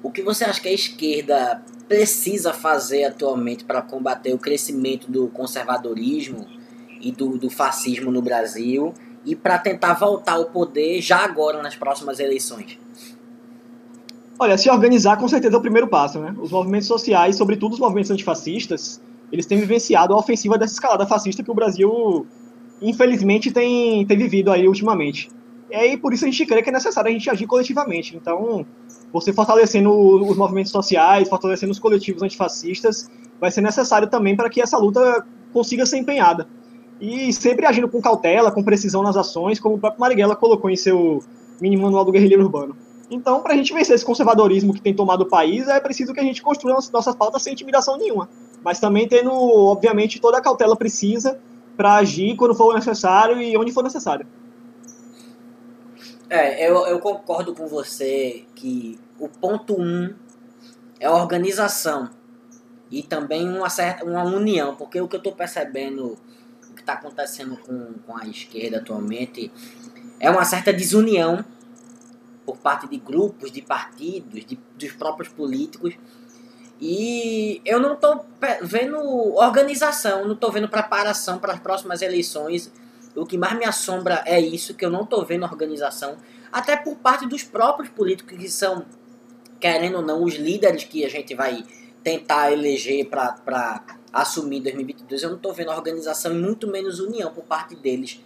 [0.03, 5.29] o que você acha que a esquerda precisa fazer atualmente para combater o crescimento do
[5.29, 6.47] conservadorismo
[7.01, 8.94] e do, do fascismo no Brasil
[9.25, 12.79] e para tentar voltar ao poder já agora nas próximas eleições?
[14.38, 16.35] Olha, se organizar com certeza é o primeiro passo, né?
[16.38, 21.42] Os movimentos sociais, sobretudo os movimentos antifascistas, eles têm vivenciado a ofensiva dessa escalada fascista
[21.42, 22.27] que o Brasil,
[22.83, 25.31] infelizmente, tem, tem vivido aí ultimamente.
[25.70, 28.16] E aí, por isso a gente crê que é necessário a gente agir coletivamente.
[28.16, 28.66] Então,
[29.12, 34.61] você fortalecendo os movimentos sociais, fortalecendo os coletivos antifascistas, vai ser necessário também para que
[34.61, 36.46] essa luta consiga ser empenhada.
[37.00, 40.77] E sempre agindo com cautela, com precisão nas ações, como o próprio Marighella colocou em
[40.77, 41.22] seu
[41.61, 42.77] mini manual do guerrilheiro urbano.
[43.11, 46.20] Então, para a gente vencer esse conservadorismo que tem tomado o país, é preciso que
[46.20, 48.29] a gente construa nossas pautas sem intimidação nenhuma.
[48.64, 51.38] Mas também tendo, obviamente, toda a cautela precisa
[51.77, 54.27] para agir quando for necessário e onde for necessário.
[56.35, 60.12] É, eu, eu concordo com você que o ponto um
[60.99, 62.11] é a organização
[62.90, 66.18] e também uma certa uma união, porque o que eu estou percebendo,
[66.68, 69.53] o que está acontecendo com, com a esquerda atualmente,
[70.18, 71.44] é uma certa desunião
[72.44, 75.94] por parte de grupos, de partidos, de, dos próprios políticos.
[76.81, 78.27] E eu não estou
[78.61, 78.99] vendo
[79.37, 82.73] organização, não estou vendo preparação para as próximas eleições.
[83.14, 86.16] O que mais me assombra é isso, que eu não estou vendo organização,
[86.53, 88.85] até por parte dos próprios políticos que são
[89.64, 91.64] querendo ou não, os líderes que a gente vai
[92.03, 97.33] tentar eleger para assumir em 2022, eu não estou vendo organização e muito menos união
[97.33, 98.20] por parte deles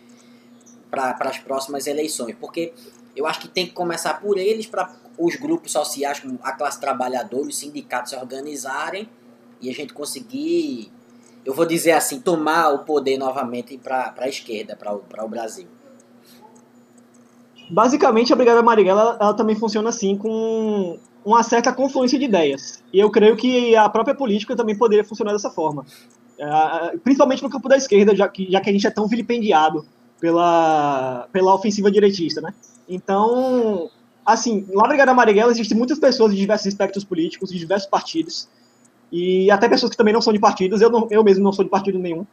[0.90, 2.35] para as próximas eleições.
[2.40, 2.72] Porque
[3.14, 6.81] eu acho que tem que começar por eles, para os grupos sociais, como a classe
[6.81, 9.09] trabalhadora, os sindicatos se organizarem
[9.61, 10.90] e a gente conseguir,
[11.49, 15.67] eu vou dizer assim, tomar o poder novamente para a esquerda, para o, Brasil.
[17.71, 22.85] Basicamente, a Brigada Marighella ela, ela também funciona assim, com uma certa confluência de ideias.
[22.93, 25.87] E eu creio que a própria política também poderia funcionar dessa forma.
[26.39, 29.87] É, principalmente no campo da esquerda, já que, já que a gente é tão vilipendiado
[30.21, 32.53] pela, pela ofensiva direitista, né?
[32.87, 33.89] Então,
[34.25, 38.51] assim, lá na Brigada Marighella existem muitas pessoas de diversos espectros políticos, de diversos partidos,
[39.11, 41.64] e até pessoas que também não são de partidos, eu, não, eu mesmo não sou
[41.64, 42.27] de partido nenhum,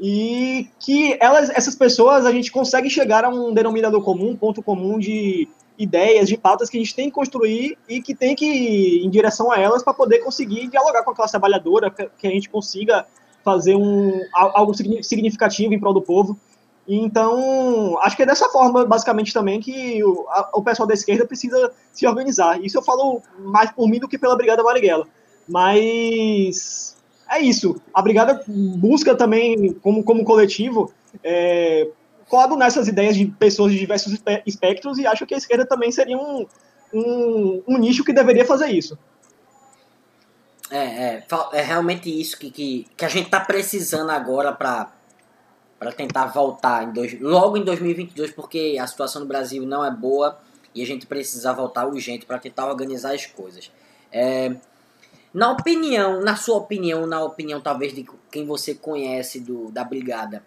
[0.00, 4.62] e que elas, essas pessoas a gente consegue chegar a um denominador comum, um ponto
[4.62, 8.44] comum de ideias, de pautas que a gente tem que construir e que tem que
[8.44, 12.30] ir em direção a elas para poder conseguir dialogar com a classe trabalhadora, que a
[12.30, 13.06] gente consiga
[13.44, 16.38] fazer um, algo significativo em prol do povo.
[16.86, 21.24] Então, acho que é dessa forma, basicamente, também que o, a, o pessoal da esquerda
[21.24, 22.60] precisa se organizar.
[22.62, 25.06] Isso eu falo mais por mim do que pela Brigada Marighella.
[25.48, 26.96] Mas
[27.30, 27.80] é isso.
[27.92, 31.88] A Brigada busca também, como, como coletivo, é,
[32.28, 36.16] colo nessas ideias de pessoas de diversos espectros e acho que a esquerda também seria
[36.16, 36.46] um,
[36.92, 38.98] um, um nicho que deveria fazer isso.
[40.70, 44.90] É, é, é realmente isso que, que, que a gente está precisando agora para
[45.82, 49.90] para tentar voltar em dois, logo em 2022, porque a situação no Brasil não é
[49.90, 50.38] boa
[50.72, 53.68] e a gente precisa voltar urgente para tentar organizar as coisas.
[54.12, 54.54] É,
[55.32, 60.42] na opinião, na sua opinião, na opinião talvez de quem você conhece do, da brigada,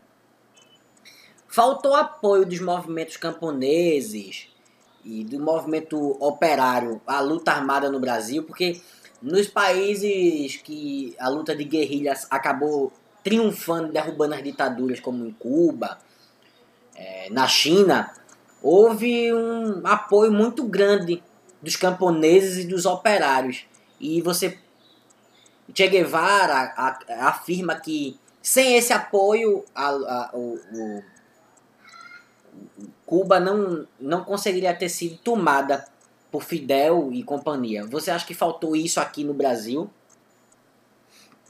[1.56, 4.50] Faltou apoio dos movimentos camponeses
[5.06, 8.82] e do movimento operário à luta armada no Brasil, porque
[9.22, 12.92] nos países que a luta de guerrilhas acabou
[13.24, 15.98] triunfando, derrubando as ditaduras, como em Cuba,
[16.94, 18.12] é, na China,
[18.62, 21.24] houve um apoio muito grande
[21.62, 23.64] dos camponeses e dos operários.
[23.98, 24.60] E você,
[25.74, 31.04] Che Guevara a, a, afirma que sem esse apoio, a, o, o
[33.06, 35.86] Cuba não, não conseguiria ter sido tomada
[36.32, 37.86] por Fidel e companhia.
[37.86, 39.90] Você acha que faltou isso aqui no Brasil?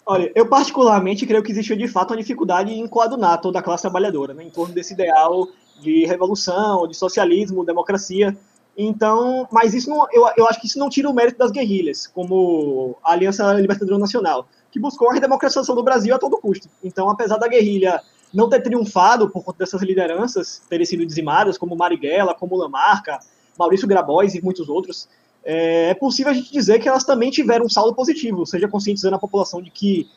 [0.05, 3.81] Olha, eu particularmente creio que existiu de fato uma dificuldade em coadunar toda a classe
[3.81, 5.47] trabalhadora, né, em torno desse ideal
[5.81, 8.37] de revolução, de socialismo, democracia.
[8.77, 12.07] Então, mas isso não, eu, eu acho que isso não tira o mérito das guerrilhas,
[12.07, 16.67] como a Aliança Libertadora Nacional, que buscou a redemocratização do Brasil a todo custo.
[16.83, 18.01] Então, apesar da guerrilha
[18.33, 23.17] não ter triunfado por conta dessas lideranças terem sido dizimadas, como Marighella, como Lamarca,
[23.57, 25.07] Maurício Grabois e muitos outros,
[25.45, 29.15] é, é possível a gente dizer que elas também tiveram um saldo positivo, seja conscientizando
[29.15, 30.09] a população de que,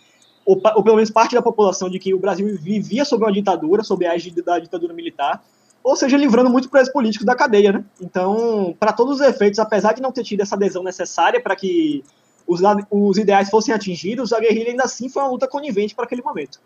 [0.45, 3.85] ou, ou pelo menos parte da população, de que o Brasil vivia sob uma ditadura,
[3.85, 5.45] sob a égide da ditadura militar,
[5.89, 7.85] ou seja, livrando muito presos políticos da cadeia, né?
[7.99, 12.05] Então, para todos os efeitos, apesar de não ter tido essa adesão necessária para que
[12.47, 16.21] os, os ideais fossem atingidos, a guerrilha ainda assim foi uma luta conivente para aquele
[16.21, 16.61] momento.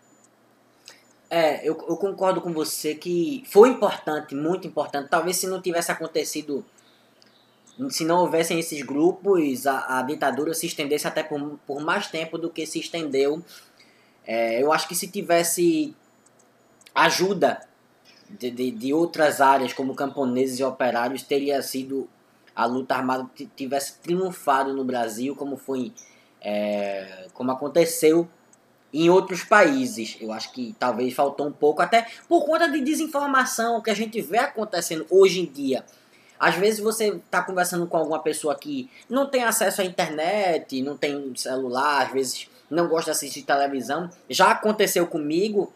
[1.29, 5.07] É, eu, eu, concordo com você que foi importante, muito importante.
[5.09, 6.65] Talvez se não tivesse acontecido,
[7.89, 12.37] se não houvessem esses grupos, a, a ditadura se estendesse até por, por mais tempo
[12.37, 13.41] do que se estendeu.
[14.27, 15.95] É, eu acho que se tivesse
[16.93, 17.71] ajuda
[18.39, 22.07] de, de, de, outras áreas, como camponeses e operários, teria sido
[22.55, 25.91] a luta armada tivesse triunfado no Brasil, como foi,
[26.41, 28.27] é, como aconteceu
[28.93, 30.17] em outros países.
[30.21, 34.21] Eu acho que talvez faltou um pouco, até por conta de desinformação que a gente
[34.21, 35.83] vê acontecendo hoje em dia.
[36.39, 40.97] Às vezes você está conversando com alguma pessoa que não tem acesso à internet, não
[40.97, 44.09] tem celular, às vezes não gosta de assistir televisão.
[44.29, 45.71] Já aconteceu comigo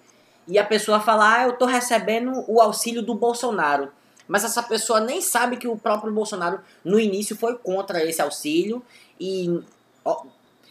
[0.47, 3.89] e a pessoa fala: ah, eu estou recebendo o auxílio do Bolsonaro.
[4.27, 8.83] Mas essa pessoa nem sabe que o próprio Bolsonaro no início foi contra esse auxílio
[9.19, 9.61] e
[10.03, 10.23] ó,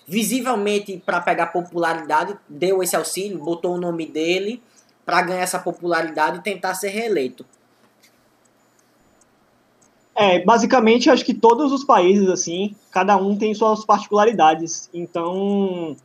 [0.07, 4.63] visivelmente para pegar popularidade deu esse auxílio, botou o nome dele
[5.07, 7.47] para ganhar essa popularidade e tentar ser reeleito.
[10.15, 14.89] É, basicamente acho que todos os países assim, cada um tem suas particularidades.
[14.93, 15.97] Então,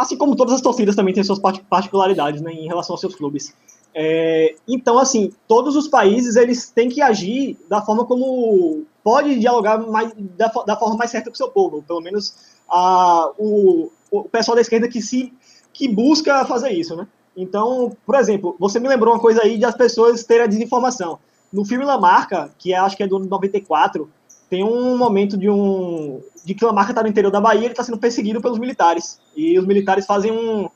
[0.00, 3.54] Assim como todas as torcidas também têm suas particularidades né, em relação aos seus clubes.
[3.94, 9.76] É, então, assim, todos os países eles têm que agir da forma como pode dialogar
[9.78, 11.82] mais, da, da forma mais certa com o seu povo.
[11.82, 12.34] Pelo menos
[12.66, 15.34] a, o, o pessoal da esquerda que se
[15.70, 17.06] que busca fazer isso, né?
[17.36, 21.18] Então, por exemplo, você me lembrou uma coisa aí de as pessoas terem a desinformação.
[21.52, 24.10] No filme La Marca, que é, acho que é do ano 94,
[24.50, 27.84] tem um momento de um de que Lamarca está no interior da Bahia, ele está
[27.84, 29.20] sendo perseguido pelos militares.
[29.36, 30.68] E os militares fazem um,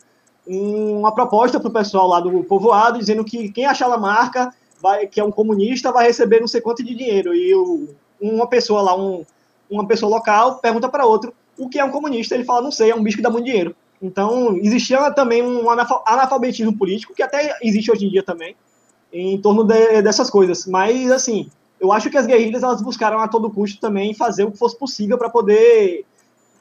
[0.46, 5.06] um, uma proposta para o pessoal lá do povoado, dizendo que quem achar Lamarca, vai,
[5.06, 7.34] que é um comunista, vai receber não sei quanto de dinheiro.
[7.34, 7.88] E o,
[8.20, 9.24] uma pessoa lá, um,
[9.68, 12.34] uma pessoa local, pergunta para outro o que é um comunista.
[12.34, 13.74] Ele fala, não sei, é um bicho que dá muito dinheiro.
[14.02, 18.54] Então, existia também um analfabetismo político, que até existe hoje em dia também,
[19.12, 20.66] em torno de, dessas coisas.
[20.66, 21.48] Mas, assim,
[21.84, 24.78] eu acho que as guerrilhas elas buscaram a todo custo também fazer o que fosse
[24.78, 26.06] possível para poder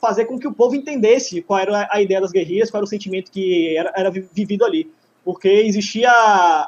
[0.01, 2.89] fazer com que o povo entendesse qual era a ideia das guerrilhas, qual era o
[2.89, 4.91] sentimento que era, era vivido ali.
[5.23, 6.11] Porque existia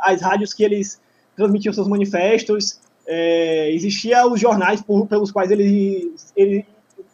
[0.02, 1.02] as rádios que eles
[1.36, 6.64] transmitiam seus manifestos, é, existia os jornais por, pelos quais eles, eles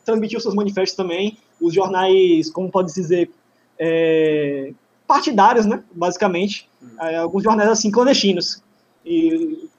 [0.05, 3.31] transmitiam seus manifestos também, os jornais, como pode dizer,
[3.79, 4.73] é,
[5.07, 8.61] partidários, né, basicamente, é, alguns jornais assim clandestinos.
[9.03, 9.70] E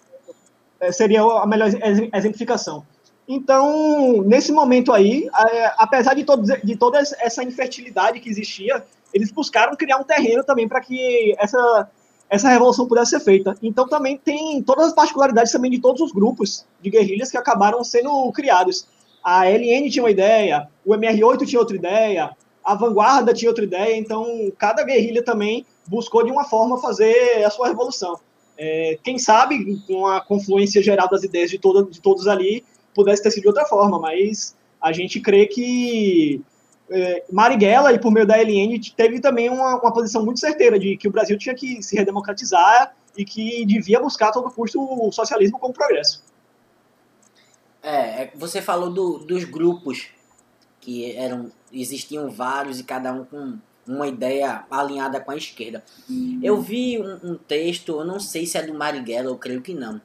[0.91, 1.69] seria a melhor
[2.15, 2.85] exemplificação.
[3.29, 9.31] Então, nesse momento aí, é, apesar de, todo, de toda essa infertilidade que existia, eles
[9.31, 11.89] buscaram criar um terreno também para que essa,
[12.29, 13.55] essa revolução pudesse ser feita.
[13.63, 17.85] Então, também tem todas as particularidades também de todos os grupos de guerrilhas que acabaram
[17.85, 18.89] sendo criados.
[19.23, 23.97] A LN tinha uma ideia, o MR8 tinha outra ideia, a Vanguarda tinha outra ideia,
[23.97, 28.19] então cada guerrilha também buscou de uma forma fazer a sua revolução.
[28.65, 33.33] É, quem sabe, com a confluência geral das ideias de, de todos ali, pudesse ter
[33.33, 36.41] sido de outra forma, mas a gente crê que
[36.89, 40.97] é, Marighella, e por meio da LN, teve também uma, uma, posição muito certeira de
[40.97, 45.11] que o Brasil tinha que se redemocratizar e que devia buscar a todo custo o
[45.11, 46.23] socialismo como progresso.
[47.83, 50.07] É, é você falou do, dos grupos,
[50.81, 55.85] que eram existiam vários e cada um com uma ideia alinhada com a esquerda.
[56.09, 56.41] Uhum.
[56.43, 59.75] Eu vi um, um, texto, eu não sei se é do Marighella, eu creio que
[59.75, 60.01] não,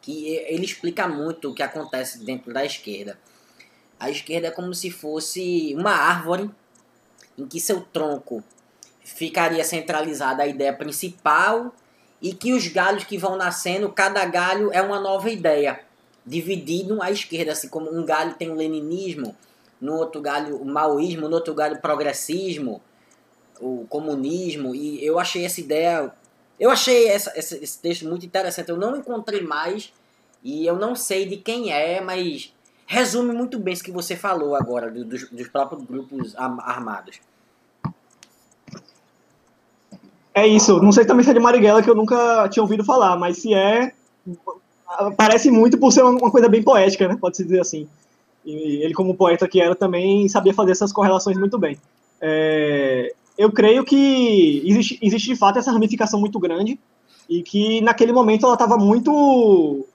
[0.00, 3.18] que ele explica muito o que acontece dentro da esquerda.
[3.98, 6.50] A esquerda é como se fosse uma árvore
[7.36, 8.42] em que seu tronco
[9.04, 11.74] ficaria centralizada a ideia principal
[12.20, 15.80] e que os galhos que vão nascendo, cada galho é uma nova ideia,
[16.24, 19.34] dividido à esquerda, assim como um galho tem o leninismo,
[19.80, 22.80] no outro galho o maoísmo, no outro galho o progressismo,
[23.60, 26.12] o comunismo, e eu achei essa ideia,
[26.58, 29.92] eu achei essa, essa, esse texto muito interessante, eu não encontrei mais,
[30.42, 32.54] e eu não sei de quem é, mas
[32.86, 37.20] resume muito bem isso que você falou agora, dos, dos próprios grupos armados.
[40.32, 43.16] É isso, não sei também se é de Marighella, que eu nunca tinha ouvido falar,
[43.16, 43.92] mas se é,
[45.16, 47.16] parece muito por ser uma coisa bem poética, né?
[47.20, 47.88] Pode-se dizer assim.
[48.44, 51.76] E ele, como poeta que era, também sabia fazer essas correlações muito bem.
[52.20, 56.78] É, eu creio que existe, existe de fato essa ramificação muito grande
[57.28, 59.86] e que naquele momento ela estava muito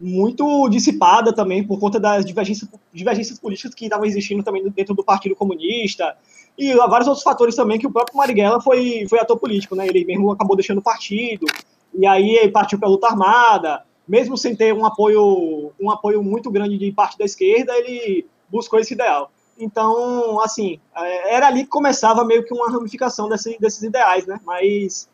[0.00, 5.04] muito dissipada também por conta das divergências, divergências políticas que estavam existindo também dentro do
[5.04, 6.16] Partido Comunista
[6.58, 9.86] e vários outros fatores também que o próprio Marighella foi, foi ator político, né?
[9.86, 11.46] Ele mesmo acabou deixando o partido
[11.94, 16.50] e aí partiu para a luta armada, mesmo sem ter um apoio um apoio muito
[16.50, 19.30] grande de parte da esquerda, ele buscou esse ideal.
[19.58, 24.40] Então, assim, é, era ali que começava meio que uma ramificação desse, desses ideais, né?
[24.44, 25.08] Mas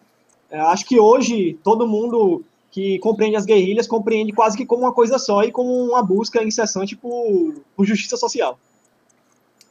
[0.50, 4.92] é, acho que hoje todo mundo que compreende as guerrilhas compreende quase que como uma
[4.92, 8.58] coisa só e como uma busca incessante por, por justiça social.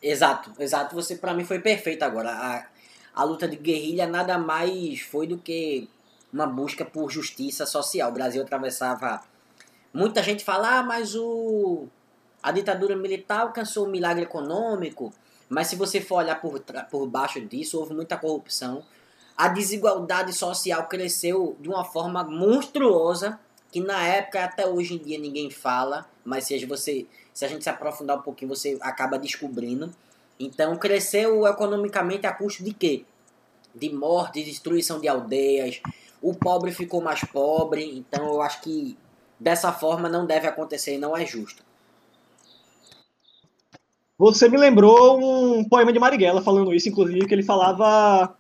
[0.01, 0.95] Exato, exato.
[0.95, 2.32] Você para mim foi perfeito agora.
[2.32, 2.65] A,
[3.15, 5.88] a luta de guerrilha nada mais foi do que
[6.32, 8.09] uma busca por justiça social.
[8.09, 9.21] O Brasil atravessava.
[9.93, 11.88] Muita gente fala, ah, mas o
[12.41, 15.11] a ditadura militar alcançou um milagre econômico,
[15.49, 18.84] mas se você for olhar por, por baixo disso, houve muita corrupção,
[19.36, 23.39] a desigualdade social cresceu de uma forma monstruosa
[23.71, 27.63] que na época até hoje em dia ninguém fala, mas se você se a gente
[27.63, 29.93] se aprofundar um pouquinho você acaba descobrindo.
[30.39, 33.05] Então cresceu economicamente a custo de quê?
[33.75, 35.82] De morte, de destruição de aldeias.
[36.22, 38.97] O pobre ficou mais pobre, então eu acho que
[39.39, 41.63] dessa forma não deve acontecer e não é justo.
[44.18, 48.36] Você me lembrou um poema de Marighella falando isso, inclusive, que ele falava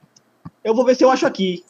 [0.67, 1.63] eu vou ver se eu acho aqui.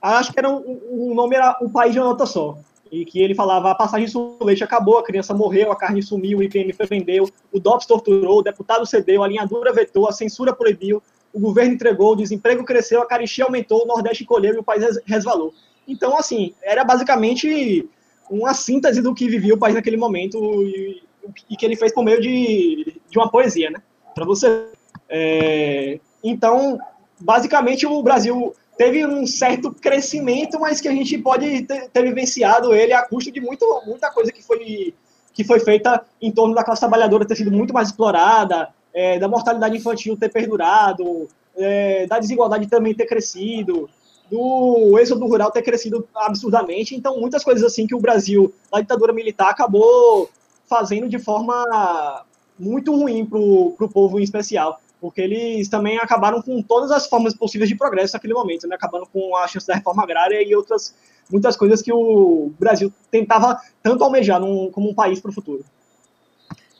[0.00, 2.58] Acho que era o, o nome era O País de uma Nota Só.
[2.90, 6.38] E que ele falava: a passagem do leite acabou, a criança morreu, a carne sumiu,
[6.38, 10.52] o IPM prendeu, o DOPS torturou, o deputado cedeu, a linha dura vetou, a censura
[10.52, 11.00] proibiu,
[11.32, 14.84] o governo entregou, o desemprego cresceu, a caristia aumentou, o Nordeste colheu e o país
[15.06, 15.54] resvalou.
[15.86, 17.88] Então, assim, era basicamente
[18.30, 21.02] uma síntese do que vivia o país naquele momento e,
[21.50, 23.82] e que ele fez por meio de, de uma poesia, né?
[24.14, 24.66] Para você.
[25.08, 26.78] É, então,
[27.20, 32.74] basicamente o Brasil teve um certo crescimento, mas que a gente pode ter, ter vivenciado
[32.74, 34.94] ele a custo de muito, muita coisa que foi,
[35.32, 39.28] que foi feita em torno da classe trabalhadora ter sido muito mais explorada, é, da
[39.28, 43.88] mortalidade infantil ter perdurado, é, da desigualdade também ter crescido,
[44.30, 46.94] do êxodo rural ter crescido absurdamente.
[46.94, 50.30] Então, muitas coisas assim que o Brasil, da ditadura militar, acabou
[50.66, 52.24] fazendo de forma
[52.58, 57.34] muito ruim para o povo em especial porque eles também acabaram com todas as formas
[57.34, 58.76] possíveis de progresso naquele momento, né?
[58.76, 60.94] acabando com a chance da reforma agrária e outras
[61.28, 65.64] muitas coisas que o Brasil tentava tanto almejar num, como um país para o futuro.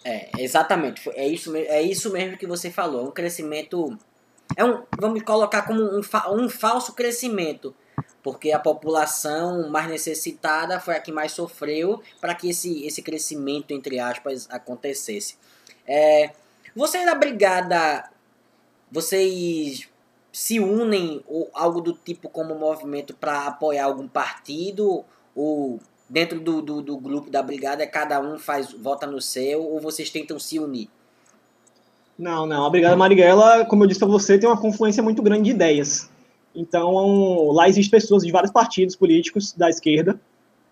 [0.05, 1.09] É, exatamente.
[1.11, 3.07] É isso, é isso mesmo que você falou.
[3.07, 3.97] É um crescimento.
[4.57, 7.75] É um, vamos colocar como um, um falso crescimento.
[8.23, 13.73] Porque a população mais necessitada foi a que mais sofreu para que esse, esse crescimento,
[13.73, 15.37] entre aspas, acontecesse.
[15.87, 16.31] É,
[16.75, 18.09] você é da brigada
[18.93, 19.89] vocês
[20.31, 25.03] se unem ou algo do tipo como movimento para apoiar algum partido
[25.35, 25.81] ou
[26.13, 30.11] dentro do, do, do, grupo da brigada cada um faz vota no seu ou vocês
[30.11, 30.89] tentam se unir?
[32.19, 32.67] Não, não.
[32.67, 36.11] A Brigada Marighella, como eu disse para você, tem uma confluência muito grande de ideias.
[36.55, 40.21] Então, lá existem pessoas de vários partidos políticos da esquerda.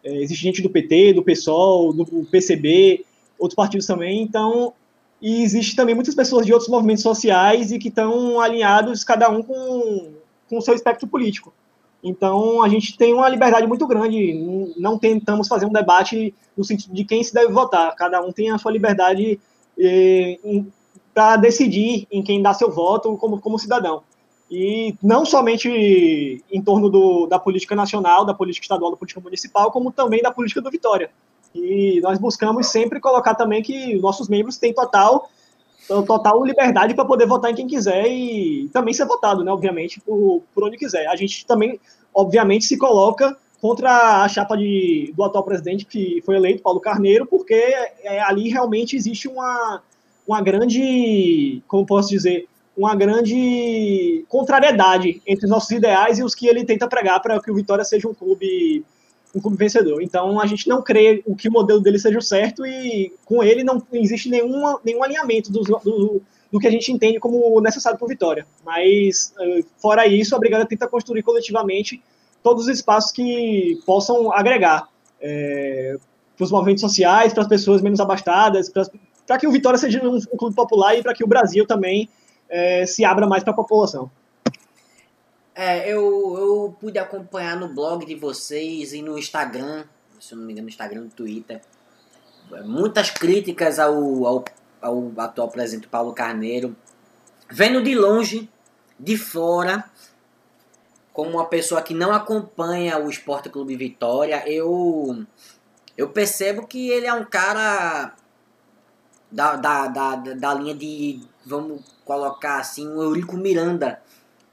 [0.05, 3.07] É, existe gente do PT, do PSOL, do PCB,
[3.38, 4.20] outros partidos também.
[4.20, 4.74] Então,
[5.22, 9.43] e existe também muitas pessoas de outros movimentos sociais e que estão alinhados, cada um
[9.43, 10.12] com,
[10.51, 11.53] com o seu espectro político.
[12.03, 16.94] Então, a gente tem uma liberdade muito grande, não tentamos fazer um debate no sentido
[16.94, 19.38] de quem se deve votar, cada um tem a sua liberdade
[21.12, 24.03] para decidir em quem dá seu voto como, como cidadão.
[24.51, 29.70] E não somente em torno do, da política nacional, da política estadual, da política municipal,
[29.70, 31.11] como também da política do Vitória.
[31.55, 35.28] E nós buscamos sempre colocar também que nossos membros têm total
[36.07, 40.43] total liberdade para poder votar em quem quiser e também ser votado, né, obviamente, por,
[40.55, 41.07] por onde quiser.
[41.09, 41.80] A gente também,
[42.14, 47.26] obviamente, se coloca contra a chapa de, do atual presidente que foi eleito, Paulo Carneiro,
[47.26, 49.82] porque é, ali realmente existe uma,
[50.26, 56.47] uma grande, como posso dizer, uma grande contrariedade entre os nossos ideais e os que
[56.47, 58.84] ele tenta pregar para que o Vitória seja um clube
[59.35, 60.03] um clube vencedor.
[60.03, 63.43] Então a gente não crê o que o modelo dele seja o certo e com
[63.43, 66.22] ele não existe nenhuma, nenhum alinhamento do, do,
[66.53, 68.47] do que a gente entende como necessário para vitória.
[68.64, 72.03] Mas eh, fora isso, a brigada tenta construir coletivamente
[72.43, 74.89] todos os espaços que possam agregar
[75.20, 75.97] é,
[76.37, 80.16] para os movimentos sociais, para as pessoas menos abastadas, para que o Vitória seja um,
[80.16, 82.09] um clube popular e para que o Brasil também
[82.49, 84.11] é, se abra mais para a população.
[85.62, 85.98] É, eu,
[86.38, 89.84] eu pude acompanhar no blog de vocês e no Instagram
[90.18, 91.61] se eu não me engano, no Instagram, no Twitter.
[92.64, 93.94] Muitas críticas ao,
[94.26, 94.44] ao,
[94.80, 96.76] ao atual presidente Paulo Carneiro.
[97.50, 98.48] Vendo de longe,
[98.98, 99.84] de fora,
[101.12, 105.26] como uma pessoa que não acompanha o Esporte Clube Vitória, eu,
[105.94, 108.14] eu percebo que ele é um cara
[109.30, 114.00] da, da, da, da linha de, vamos colocar assim, o Eurico Miranda,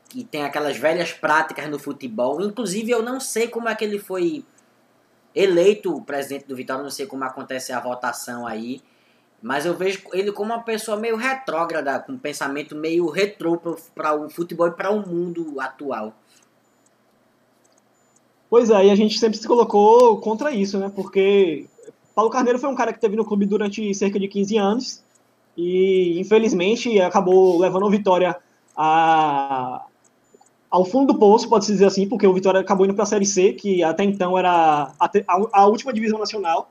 [0.10, 2.42] que tem aquelas velhas práticas no futebol.
[2.42, 4.46] Inclusive, eu não sei como é que ele foi
[5.36, 8.82] eleito presidente do Vitória, não sei como acontece a votação aí,
[9.42, 13.60] mas eu vejo ele como uma pessoa meio retrógrada, com um pensamento meio retrô
[13.94, 16.14] para o futebol e para o mundo atual.
[18.50, 20.92] Pois é, e a gente sempre se colocou contra isso, né?
[20.94, 21.68] Porque
[22.16, 25.04] Paulo Carneiro foi um cara que teve no clube durante cerca de 15 anos
[25.56, 28.36] e, infelizmente, acabou levando o Vitória
[28.76, 29.86] a,
[30.70, 33.26] ao fundo do poço, pode-se dizer assim, porque o Vitória acabou indo para a Série
[33.26, 36.70] C, que até então era a, a, a última divisão nacional.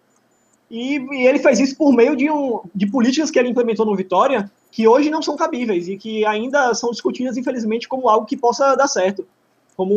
[0.71, 3.97] E, e, ele fez isso por meio de, um, de políticas que ele implementou no
[3.97, 8.37] Vitória, que hoje não são cabíveis e que ainda são discutidas, infelizmente, como algo que
[8.37, 9.27] possa dar certo.
[9.77, 9.95] Como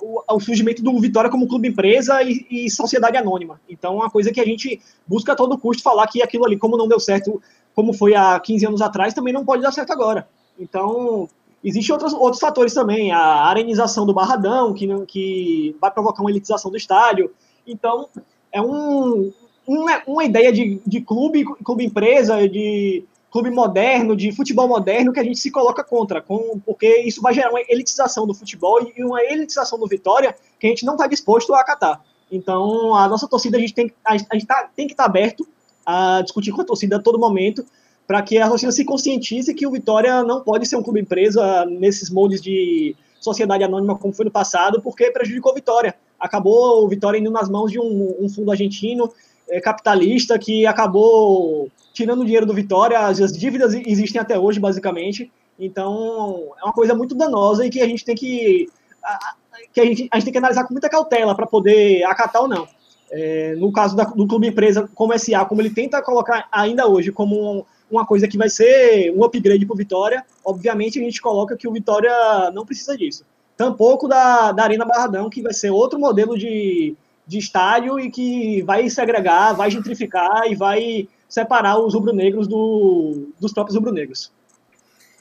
[0.00, 3.60] o, o, surgimento do Vitória como clube empresa e, e, sociedade anônima.
[3.68, 6.76] Então, uma coisa que a gente busca a todo custo falar que aquilo ali, como
[6.76, 7.42] não deu certo,
[7.74, 10.28] como foi há 15 anos atrás, também não pode dar certo agora.
[10.58, 11.28] Então,
[11.62, 16.70] existem outros, outros fatores também, a arenização do Barradão, que, que vai provocar uma elitização
[16.70, 17.30] do estádio.
[17.66, 18.08] Então,
[18.52, 19.32] é um,
[19.66, 25.20] uma, uma ideia de, de clube, clube empresa, de clube moderno, de futebol moderno, que
[25.20, 29.04] a gente se coloca contra, com, porque isso vai gerar uma elitização do futebol e
[29.04, 32.00] uma elitização do Vitória que a gente não está disposto a acatar.
[32.30, 35.10] Então, a nossa torcida, a gente tem, a, a gente tá, tem que estar tá
[35.10, 35.46] aberto
[35.84, 37.64] a discutir com a torcida a todo momento,
[38.08, 41.66] para que a torcida se conscientize que o Vitória não pode ser um clube empresa
[41.66, 45.94] nesses moldes de sociedade anônima como foi no passado, porque prejudicou a Vitória.
[46.18, 49.12] Acabou o Vitória indo nas mãos de um, um fundo argentino
[49.50, 54.58] é, capitalista que acabou tirando o dinheiro do Vitória, as, as dívidas existem até hoje,
[54.58, 55.30] basicamente.
[55.58, 58.70] Então, é uma coisa muito danosa e que a gente tem que
[59.04, 59.34] a,
[59.70, 62.48] que a gente, a gente tem que analisar com muita cautela para poder acatar ou
[62.48, 62.66] não.
[63.10, 67.12] É, no caso da, do clube empresa como SA, como ele tenta colocar ainda hoje
[67.12, 71.20] como um, uma coisa que vai ser um upgrade para o Vitória, obviamente a gente
[71.20, 72.12] coloca que o Vitória
[72.52, 73.24] não precisa disso.
[73.56, 76.94] Tampouco da, da Arena Barradão, que vai ser outro modelo de,
[77.26, 83.52] de estádio e que vai segregar, vai gentrificar e vai separar os rubro-negros do, dos
[83.52, 84.32] próprios rubro-negros.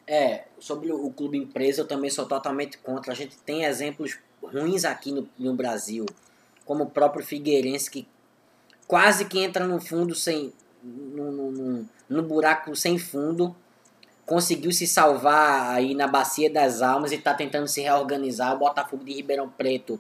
[0.06, 3.12] É, sobre o clube empresa eu também sou totalmente contra.
[3.12, 6.06] A gente tem exemplos ruins aqui no, no Brasil,
[6.66, 8.08] como o próprio Figueirense, que
[8.88, 10.54] quase que entra no fundo sem.
[12.10, 13.56] No buraco sem fundo.
[14.26, 18.54] Conseguiu se salvar aí na Bacia das Almas e está tentando se reorganizar.
[18.56, 20.00] O Botafogo de Ribeirão Preto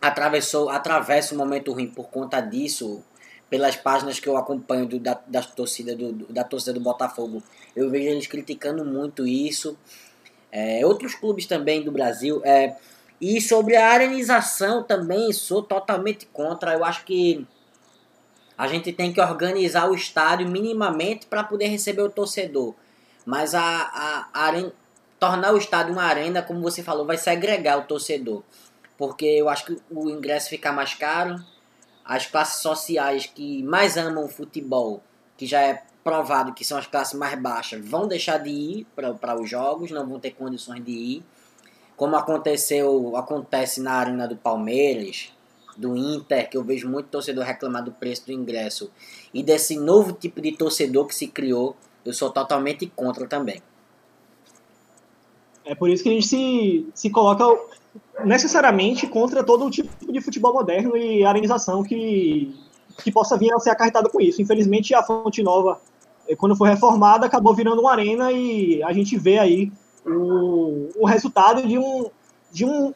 [0.00, 3.04] atravessou atravessa um momento ruim por conta disso
[3.50, 7.42] pelas páginas que eu acompanho do, da, da, torcida do, da torcida do Botafogo,
[7.74, 9.76] eu vejo eles criticando muito isso.
[10.52, 12.40] É, outros clubes também do Brasil.
[12.44, 12.76] É,
[13.20, 16.74] e sobre a arenização também sou totalmente contra.
[16.74, 17.44] Eu acho que
[18.60, 22.74] a gente tem que organizar o estádio minimamente para poder receber o torcedor.
[23.24, 24.70] Mas a, a, a arena,
[25.18, 28.42] tornar o estádio uma arena, como você falou, vai segregar o torcedor.
[28.98, 31.42] Porque eu acho que o ingresso fica mais caro
[32.04, 35.02] as classes sociais que mais amam o futebol,
[35.38, 39.40] que já é provado que são as classes mais baixas, vão deixar de ir para
[39.40, 41.24] os jogos, não vão ter condições de ir.
[41.96, 45.32] Como aconteceu, acontece na arena do Palmeiras,
[45.80, 48.90] do Inter, que eu vejo muito torcedor reclamar do preço do ingresso.
[49.32, 51.74] E desse novo tipo de torcedor que se criou,
[52.04, 53.62] eu sou totalmente contra também.
[55.64, 57.44] É por isso que a gente se, se coloca
[58.24, 62.54] necessariamente contra todo o tipo de futebol moderno e arenização que,
[63.02, 64.42] que possa vir a ser acarretado com isso.
[64.42, 65.80] Infelizmente, a Fonte Nova,
[66.28, 69.72] eh, quando foi reformada, acabou virando uma arena e a gente vê aí
[70.04, 72.10] o, o resultado de um,
[72.52, 72.92] de um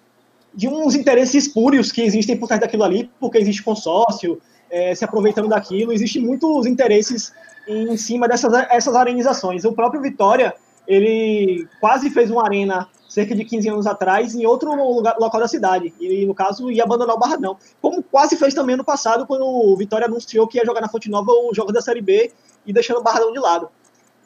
[0.55, 4.41] de uns interesses espúrios que existem por trás daquilo ali, porque existe consórcio,
[4.71, 7.33] é, se aproveitando daquilo, existem muitos interesses
[7.67, 9.65] em cima dessas essas arenizações.
[9.65, 10.55] O próprio Vitória,
[10.87, 15.47] ele quase fez uma arena cerca de 15 anos atrás, em outro lugar, local da
[15.47, 15.95] cidade.
[16.01, 17.57] E, no caso, ia abandonar o Barradão.
[17.81, 21.09] Como quase fez também no passado, quando o Vitória anunciou que ia jogar na Fonte
[21.09, 22.33] Nova o jogo da Série B
[22.67, 23.69] e deixando o Barradão de lado.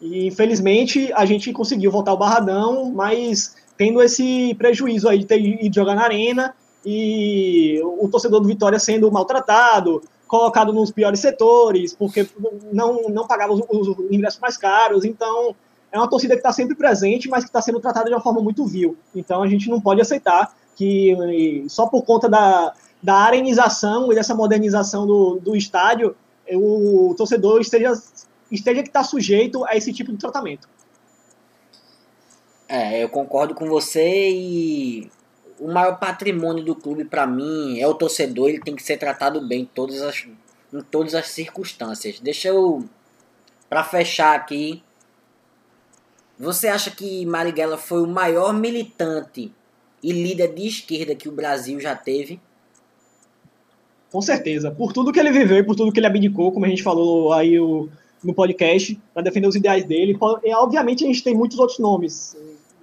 [0.00, 5.40] E, infelizmente, a gente conseguiu voltar o Barradão, mas tendo esse prejuízo aí de ter
[5.40, 6.54] ido jogar na arena
[6.84, 12.28] e o torcedor do Vitória sendo maltratado, colocado nos piores setores, porque
[12.70, 15.04] não, não pagava os, os ingressos mais caros.
[15.04, 15.54] Então,
[15.90, 18.40] é uma torcida que está sempre presente, mas que está sendo tratada de uma forma
[18.40, 18.96] muito vil.
[19.14, 22.72] Então a gente não pode aceitar que só por conta da,
[23.02, 26.14] da arenização e dessa modernização do, do estádio,
[26.52, 27.92] o, torcedor esteja,
[28.50, 30.68] esteja que está sujeito a esse tipo de tratamento.
[32.68, 35.10] É, eu concordo com você e
[35.58, 39.40] o maior patrimônio do clube para mim é o torcedor, ele tem que ser tratado
[39.40, 40.26] bem em todas as,
[40.72, 42.20] em todas as circunstâncias.
[42.20, 42.84] Deixa eu
[43.68, 44.82] para fechar aqui.
[46.38, 49.50] Você acha que Marighella foi o maior militante
[50.02, 52.40] e líder de esquerda que o Brasil já teve?
[54.12, 54.70] Com certeza.
[54.70, 57.32] Por tudo que ele viveu e por tudo que ele abdicou, como a gente falou
[57.32, 57.88] aí o,
[58.22, 60.16] no podcast, para defender os ideais dele.
[60.44, 62.36] E, obviamente, a gente tem muitos outros nomes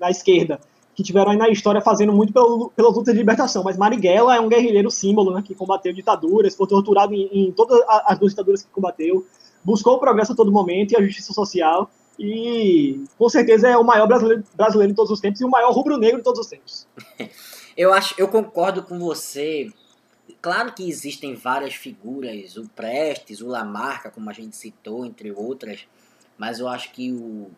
[0.05, 0.59] na esquerda
[0.95, 3.63] que tiveram aí na história fazendo muito pelo, pelas lutas de libertação.
[3.63, 7.81] Mas Marighella é um guerrilheiro símbolo, né, que combateu ditaduras, foi torturado em, em todas
[8.05, 9.25] as duas ditaduras que combateu,
[9.63, 11.91] buscou o progresso a todo momento e a justiça social.
[12.17, 15.73] E com certeza é o maior brasileiro, brasileiro de todos os tempos e o maior
[15.73, 16.87] rubro-negro de todos os tempos.
[17.75, 19.69] eu acho, eu concordo com você
[20.41, 25.87] Claro que existem várias figuras, o Prestes, o Lamarca, como a gente citou, entre outras,
[26.37, 27.49] mas eu acho que o.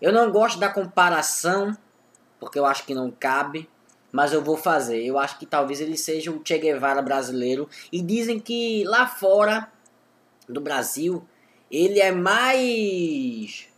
[0.00, 1.76] Eu não gosto da comparação,
[2.38, 3.68] porque eu acho que não cabe,
[4.12, 5.02] mas eu vou fazer.
[5.04, 9.70] Eu acho que talvez ele seja o Che Guevara brasileiro, e dizem que lá fora
[10.48, 11.26] do Brasil
[11.70, 13.68] ele é mais.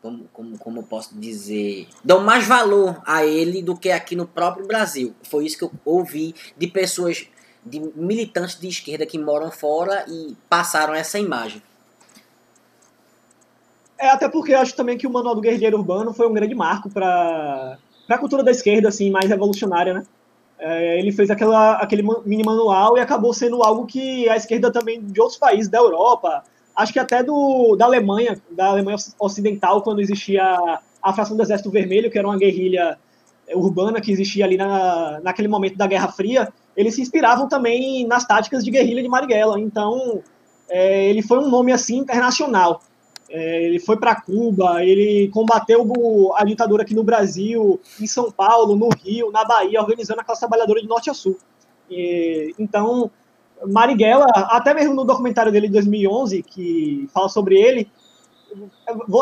[0.00, 1.88] Como, como, como eu posso dizer?
[2.02, 5.14] Dão mais valor a ele do que aqui no próprio Brasil.
[5.22, 7.28] Foi isso que eu ouvi de pessoas
[7.64, 11.62] de militantes de esquerda que moram fora e passaram essa imagem.
[14.02, 16.56] É, até porque eu acho também que o Manual do Guerrilheiro Urbano foi um grande
[16.56, 17.78] marco para
[18.08, 20.02] a cultura da esquerda, assim, mais revolucionária, né?
[20.58, 25.00] É, ele fez aquela, aquele mini manual e acabou sendo algo que a esquerda também
[25.00, 26.42] de outros países da Europa,
[26.74, 30.42] acho que até do, da Alemanha, da Alemanha Ocidental, quando existia
[31.00, 32.98] a fração do Exército Vermelho, que era uma guerrilha
[33.54, 38.26] urbana que existia ali na, naquele momento da Guerra Fria, eles se inspiravam também nas
[38.26, 39.60] táticas de guerrilha de Marighella.
[39.60, 40.20] Então,
[40.68, 42.80] é, ele foi um nome assim internacional.
[43.34, 45.90] É, ele foi para Cuba, ele combateu
[46.36, 50.42] a ditadura aqui no Brasil, em São Paulo, no Rio, na Bahia, organizando a classe
[50.42, 51.38] trabalhadora de norte a sul.
[51.90, 53.10] E, então,
[53.66, 57.90] Marighella, até mesmo no documentário dele de 2011, que fala sobre ele,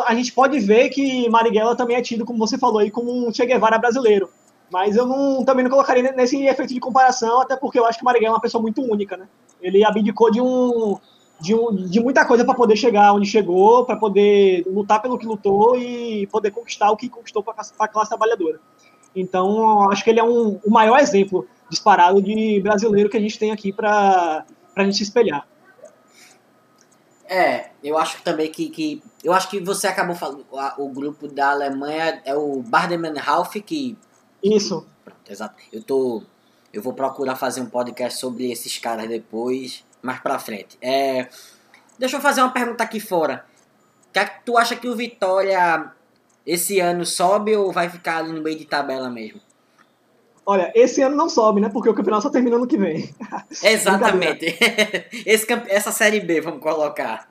[0.05, 3.33] a gente pode ver que Marighella também é tido, como você falou aí, como um
[3.33, 4.29] Che Guevara brasileiro.
[4.73, 8.05] Mas eu não, também não colocaria nesse efeito de comparação, até porque eu acho que
[8.05, 9.29] Marighella é uma pessoa muito única, né?
[9.63, 10.99] Ele abdicou de um
[11.41, 11.55] de,
[11.89, 16.27] de muita coisa para poder chegar onde chegou, para poder lutar pelo que lutou e
[16.27, 18.61] poder conquistar o que conquistou para a classe trabalhadora.
[19.15, 23.39] Então, acho que ele é um, o maior exemplo disparado de brasileiro que a gente
[23.39, 24.45] tem aqui para
[24.77, 25.47] a gente se espelhar.
[27.25, 29.01] É, eu acho também que, que.
[29.23, 30.45] Eu acho que você acabou falando.
[30.79, 33.97] O grupo da Alemanha é o Baden-Meinhof, que
[34.43, 34.85] isso.
[35.05, 35.55] Pronto, exato.
[35.73, 36.23] Eu tô.
[36.73, 40.79] Eu vou procurar fazer um podcast sobre esses caras depois, mais pra frente.
[40.81, 41.29] É,
[41.99, 43.45] deixa eu fazer uma pergunta aqui fora.
[44.13, 45.93] Que, é que tu acha que o Vitória
[46.47, 49.41] esse ano sobe ou vai ficar ali no meio de tabela mesmo?
[50.45, 51.69] Olha, esse ano não sobe, né?
[51.69, 53.15] Porque o campeonato só termina no que vem.
[53.63, 54.47] Exatamente.
[55.25, 57.29] esse, essa série B, vamos colocar.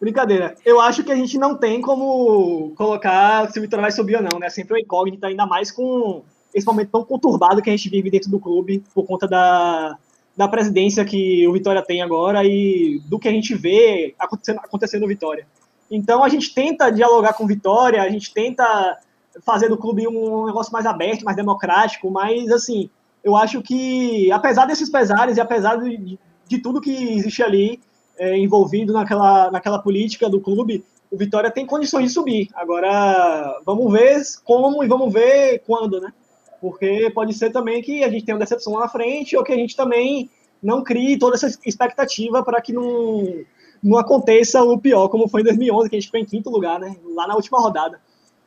[0.00, 0.56] Brincadeira.
[0.64, 4.22] Eu acho que a gente não tem como colocar se o Vitória vai subir ou
[4.22, 4.48] não, né?
[4.48, 8.30] Sempre uma incógnita, ainda mais com esse momento tão conturbado que a gente vive dentro
[8.30, 9.96] do clube por conta da,
[10.36, 15.02] da presidência que o Vitória tem agora e do que a gente vê acontecendo, acontecendo
[15.02, 15.46] no Vitória.
[15.90, 18.98] Então a gente tenta dialogar com o Vitória, a gente tenta
[19.44, 22.88] fazer do clube um negócio mais aberto, mais democrático, mas assim,
[23.22, 27.80] eu acho que apesar desses pesares e apesar de, de tudo que existe ali,
[28.18, 32.48] é, envolvido naquela, naquela política do clube, o Vitória tem condições de subir.
[32.54, 36.12] Agora, vamos ver como e vamos ver quando, né?
[36.60, 39.52] Porque pode ser também que a gente tenha uma decepção lá na frente ou que
[39.52, 40.30] a gente também
[40.62, 43.44] não crie toda essa expectativa para que não,
[43.82, 46.78] não aconteça o pior, como foi em 2011, que a gente ficou em quinto lugar,
[46.78, 46.96] né?
[47.14, 47.98] Lá na última rodada.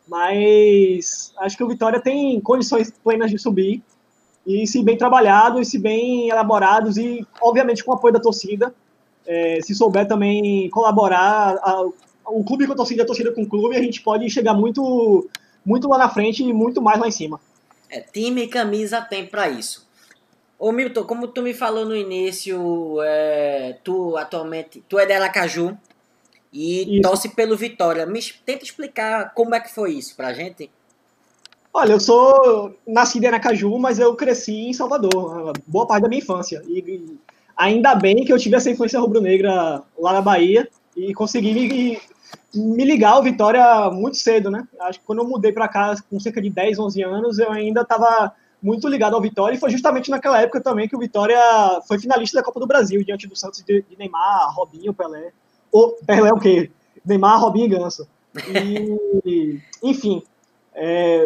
[0.07, 3.81] Mas acho que o Vitória tem condições plenas de subir.
[4.45, 8.75] E se bem trabalhados, e se bem elaborados, e obviamente com o apoio da torcida,
[9.25, 11.81] é, se souber também colaborar, a,
[12.27, 15.29] o clube com a torcida, a torcida com o clube, a gente pode chegar muito,
[15.65, 17.39] muito lá na frente e muito mais lá em cima.
[17.93, 19.87] É, time e camisa tem para isso.
[20.57, 25.77] Ô Milton, como tu me falou no início, é, tu atualmente, tu é de Aracaju
[26.51, 27.01] e isso.
[27.03, 28.05] torce pelo Vitória.
[28.07, 30.71] Me tenta explicar como é que foi isso pra gente.
[31.71, 36.21] Olha, eu sou nascido em Aracaju, mas eu cresci em Salvador, boa parte da minha
[36.21, 36.63] infância.
[36.67, 37.17] E
[37.55, 40.67] Ainda bem que eu tive essa influência rubro-negra lá na Bahia
[40.97, 42.01] e consegui me,
[42.53, 44.67] me ligar ao Vitória muito cedo, né?
[44.81, 47.81] Acho que quando eu mudei para cá com cerca de 10, 11 anos, eu ainda
[47.81, 51.37] estava muito ligado ao Vitória, e foi justamente naquela época também que o Vitória
[51.85, 55.31] foi finalista da Copa do Brasil, diante do Santos de, Neymar, Robinho, Pelé.
[55.69, 56.71] Ou, Pelé o quê?
[57.05, 58.07] Neymar, Robinho e Ganso.
[59.25, 60.23] E, enfim,
[60.73, 61.25] é,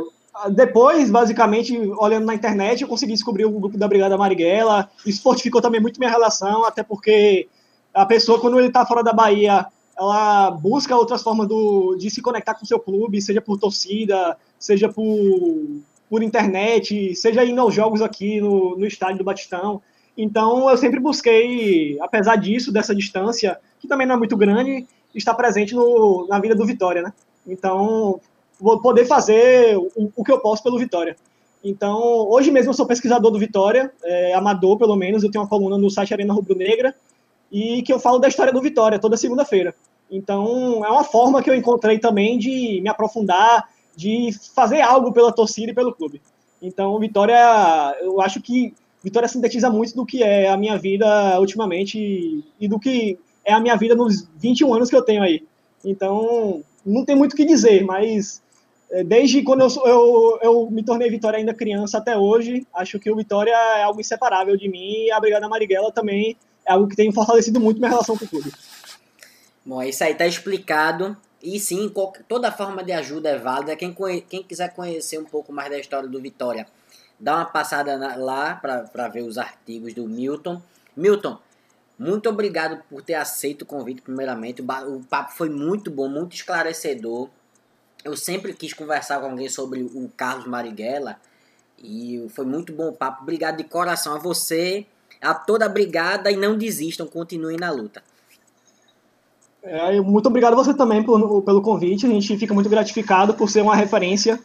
[0.49, 5.62] depois, basicamente, olhando na internet, eu consegui descobrir o grupo da Brigada Marighella, isso fortificou
[5.62, 7.47] também muito minha relação, até porque
[7.93, 12.21] a pessoa, quando ele está fora da Bahia, ela busca outras formas do, de se
[12.21, 18.01] conectar com seu clube, seja por torcida, seja por, por internet, seja indo aos jogos
[18.01, 19.81] aqui no, no estádio do Batistão.
[20.15, 24.85] Então, eu sempre busquei, apesar disso, dessa distância, que também não é muito grande,
[25.15, 27.13] estar presente no, na vida do Vitória, né?
[27.47, 28.19] Então,
[28.59, 31.15] vou poder fazer o, o, que eu posso pelo Vitória.
[31.63, 35.49] Então, hoje mesmo eu sou pesquisador do Vitória, é, amador pelo menos, eu tenho uma
[35.49, 36.95] coluna no site Arena Rubro Negra,
[37.51, 39.75] e que eu falo da história do Vitória toda segunda-feira.
[40.09, 45.31] Então, é uma forma que eu encontrei também de me aprofundar, de fazer algo pela
[45.31, 46.21] torcida e pelo clube.
[46.61, 48.73] Então, Vitória, eu acho que
[49.03, 53.59] Vitória sintetiza muito do que é a minha vida ultimamente e do que é a
[53.59, 55.45] minha vida nos 21 anos que eu tenho aí.
[55.85, 58.41] Então, não tem muito o que dizer, mas
[58.89, 63.11] é, desde quando eu, eu, eu me tornei Vitória ainda criança até hoje, acho que
[63.11, 66.35] o Vitória é algo inseparável de mim e a Brigada Marighella também
[66.68, 68.51] é algo que tem fortalecido muito minha relação com o clube.
[69.65, 71.15] Bom, isso aí tá explicado.
[71.41, 71.91] E sim,
[72.28, 73.76] toda forma de ajuda é válida.
[73.76, 73.95] Quem,
[74.28, 76.68] quem quiser conhecer um pouco mais da história do Vitória,
[77.20, 80.61] dá uma passada na, lá para ver os artigos do Milton.
[80.95, 81.38] Milton,
[81.97, 84.61] muito obrigado por ter aceito o convite, primeiramente.
[84.61, 87.30] O papo foi muito bom, muito esclarecedor.
[88.03, 91.20] Eu sempre quis conversar com alguém sobre o Carlos Marighella
[91.78, 93.22] e foi muito bom o papo.
[93.24, 94.86] Obrigado de coração a você,
[95.22, 98.03] a toda a brigada e não desistam, continuem na luta.
[99.63, 102.05] É, muito obrigado a você também por, pelo convite.
[102.05, 104.39] A gente fica muito gratificado por ser uma referência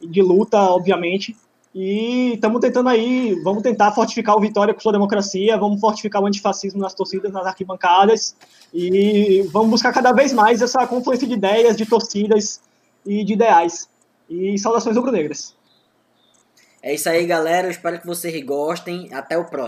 [0.00, 1.36] de luta, obviamente.
[1.74, 6.26] E estamos tentando aí, vamos tentar fortificar o Vitória com sua democracia, vamos fortificar o
[6.26, 8.34] antifascismo nas torcidas, nas arquibancadas,
[8.72, 12.60] e vamos buscar cada vez mais essa confluência de ideias, de torcidas
[13.04, 13.88] e de ideais.
[14.30, 15.56] E saudações rubro-negras.
[16.82, 17.66] É isso aí, galera.
[17.66, 19.12] Eu espero que vocês gostem.
[19.12, 19.66] Até o próximo.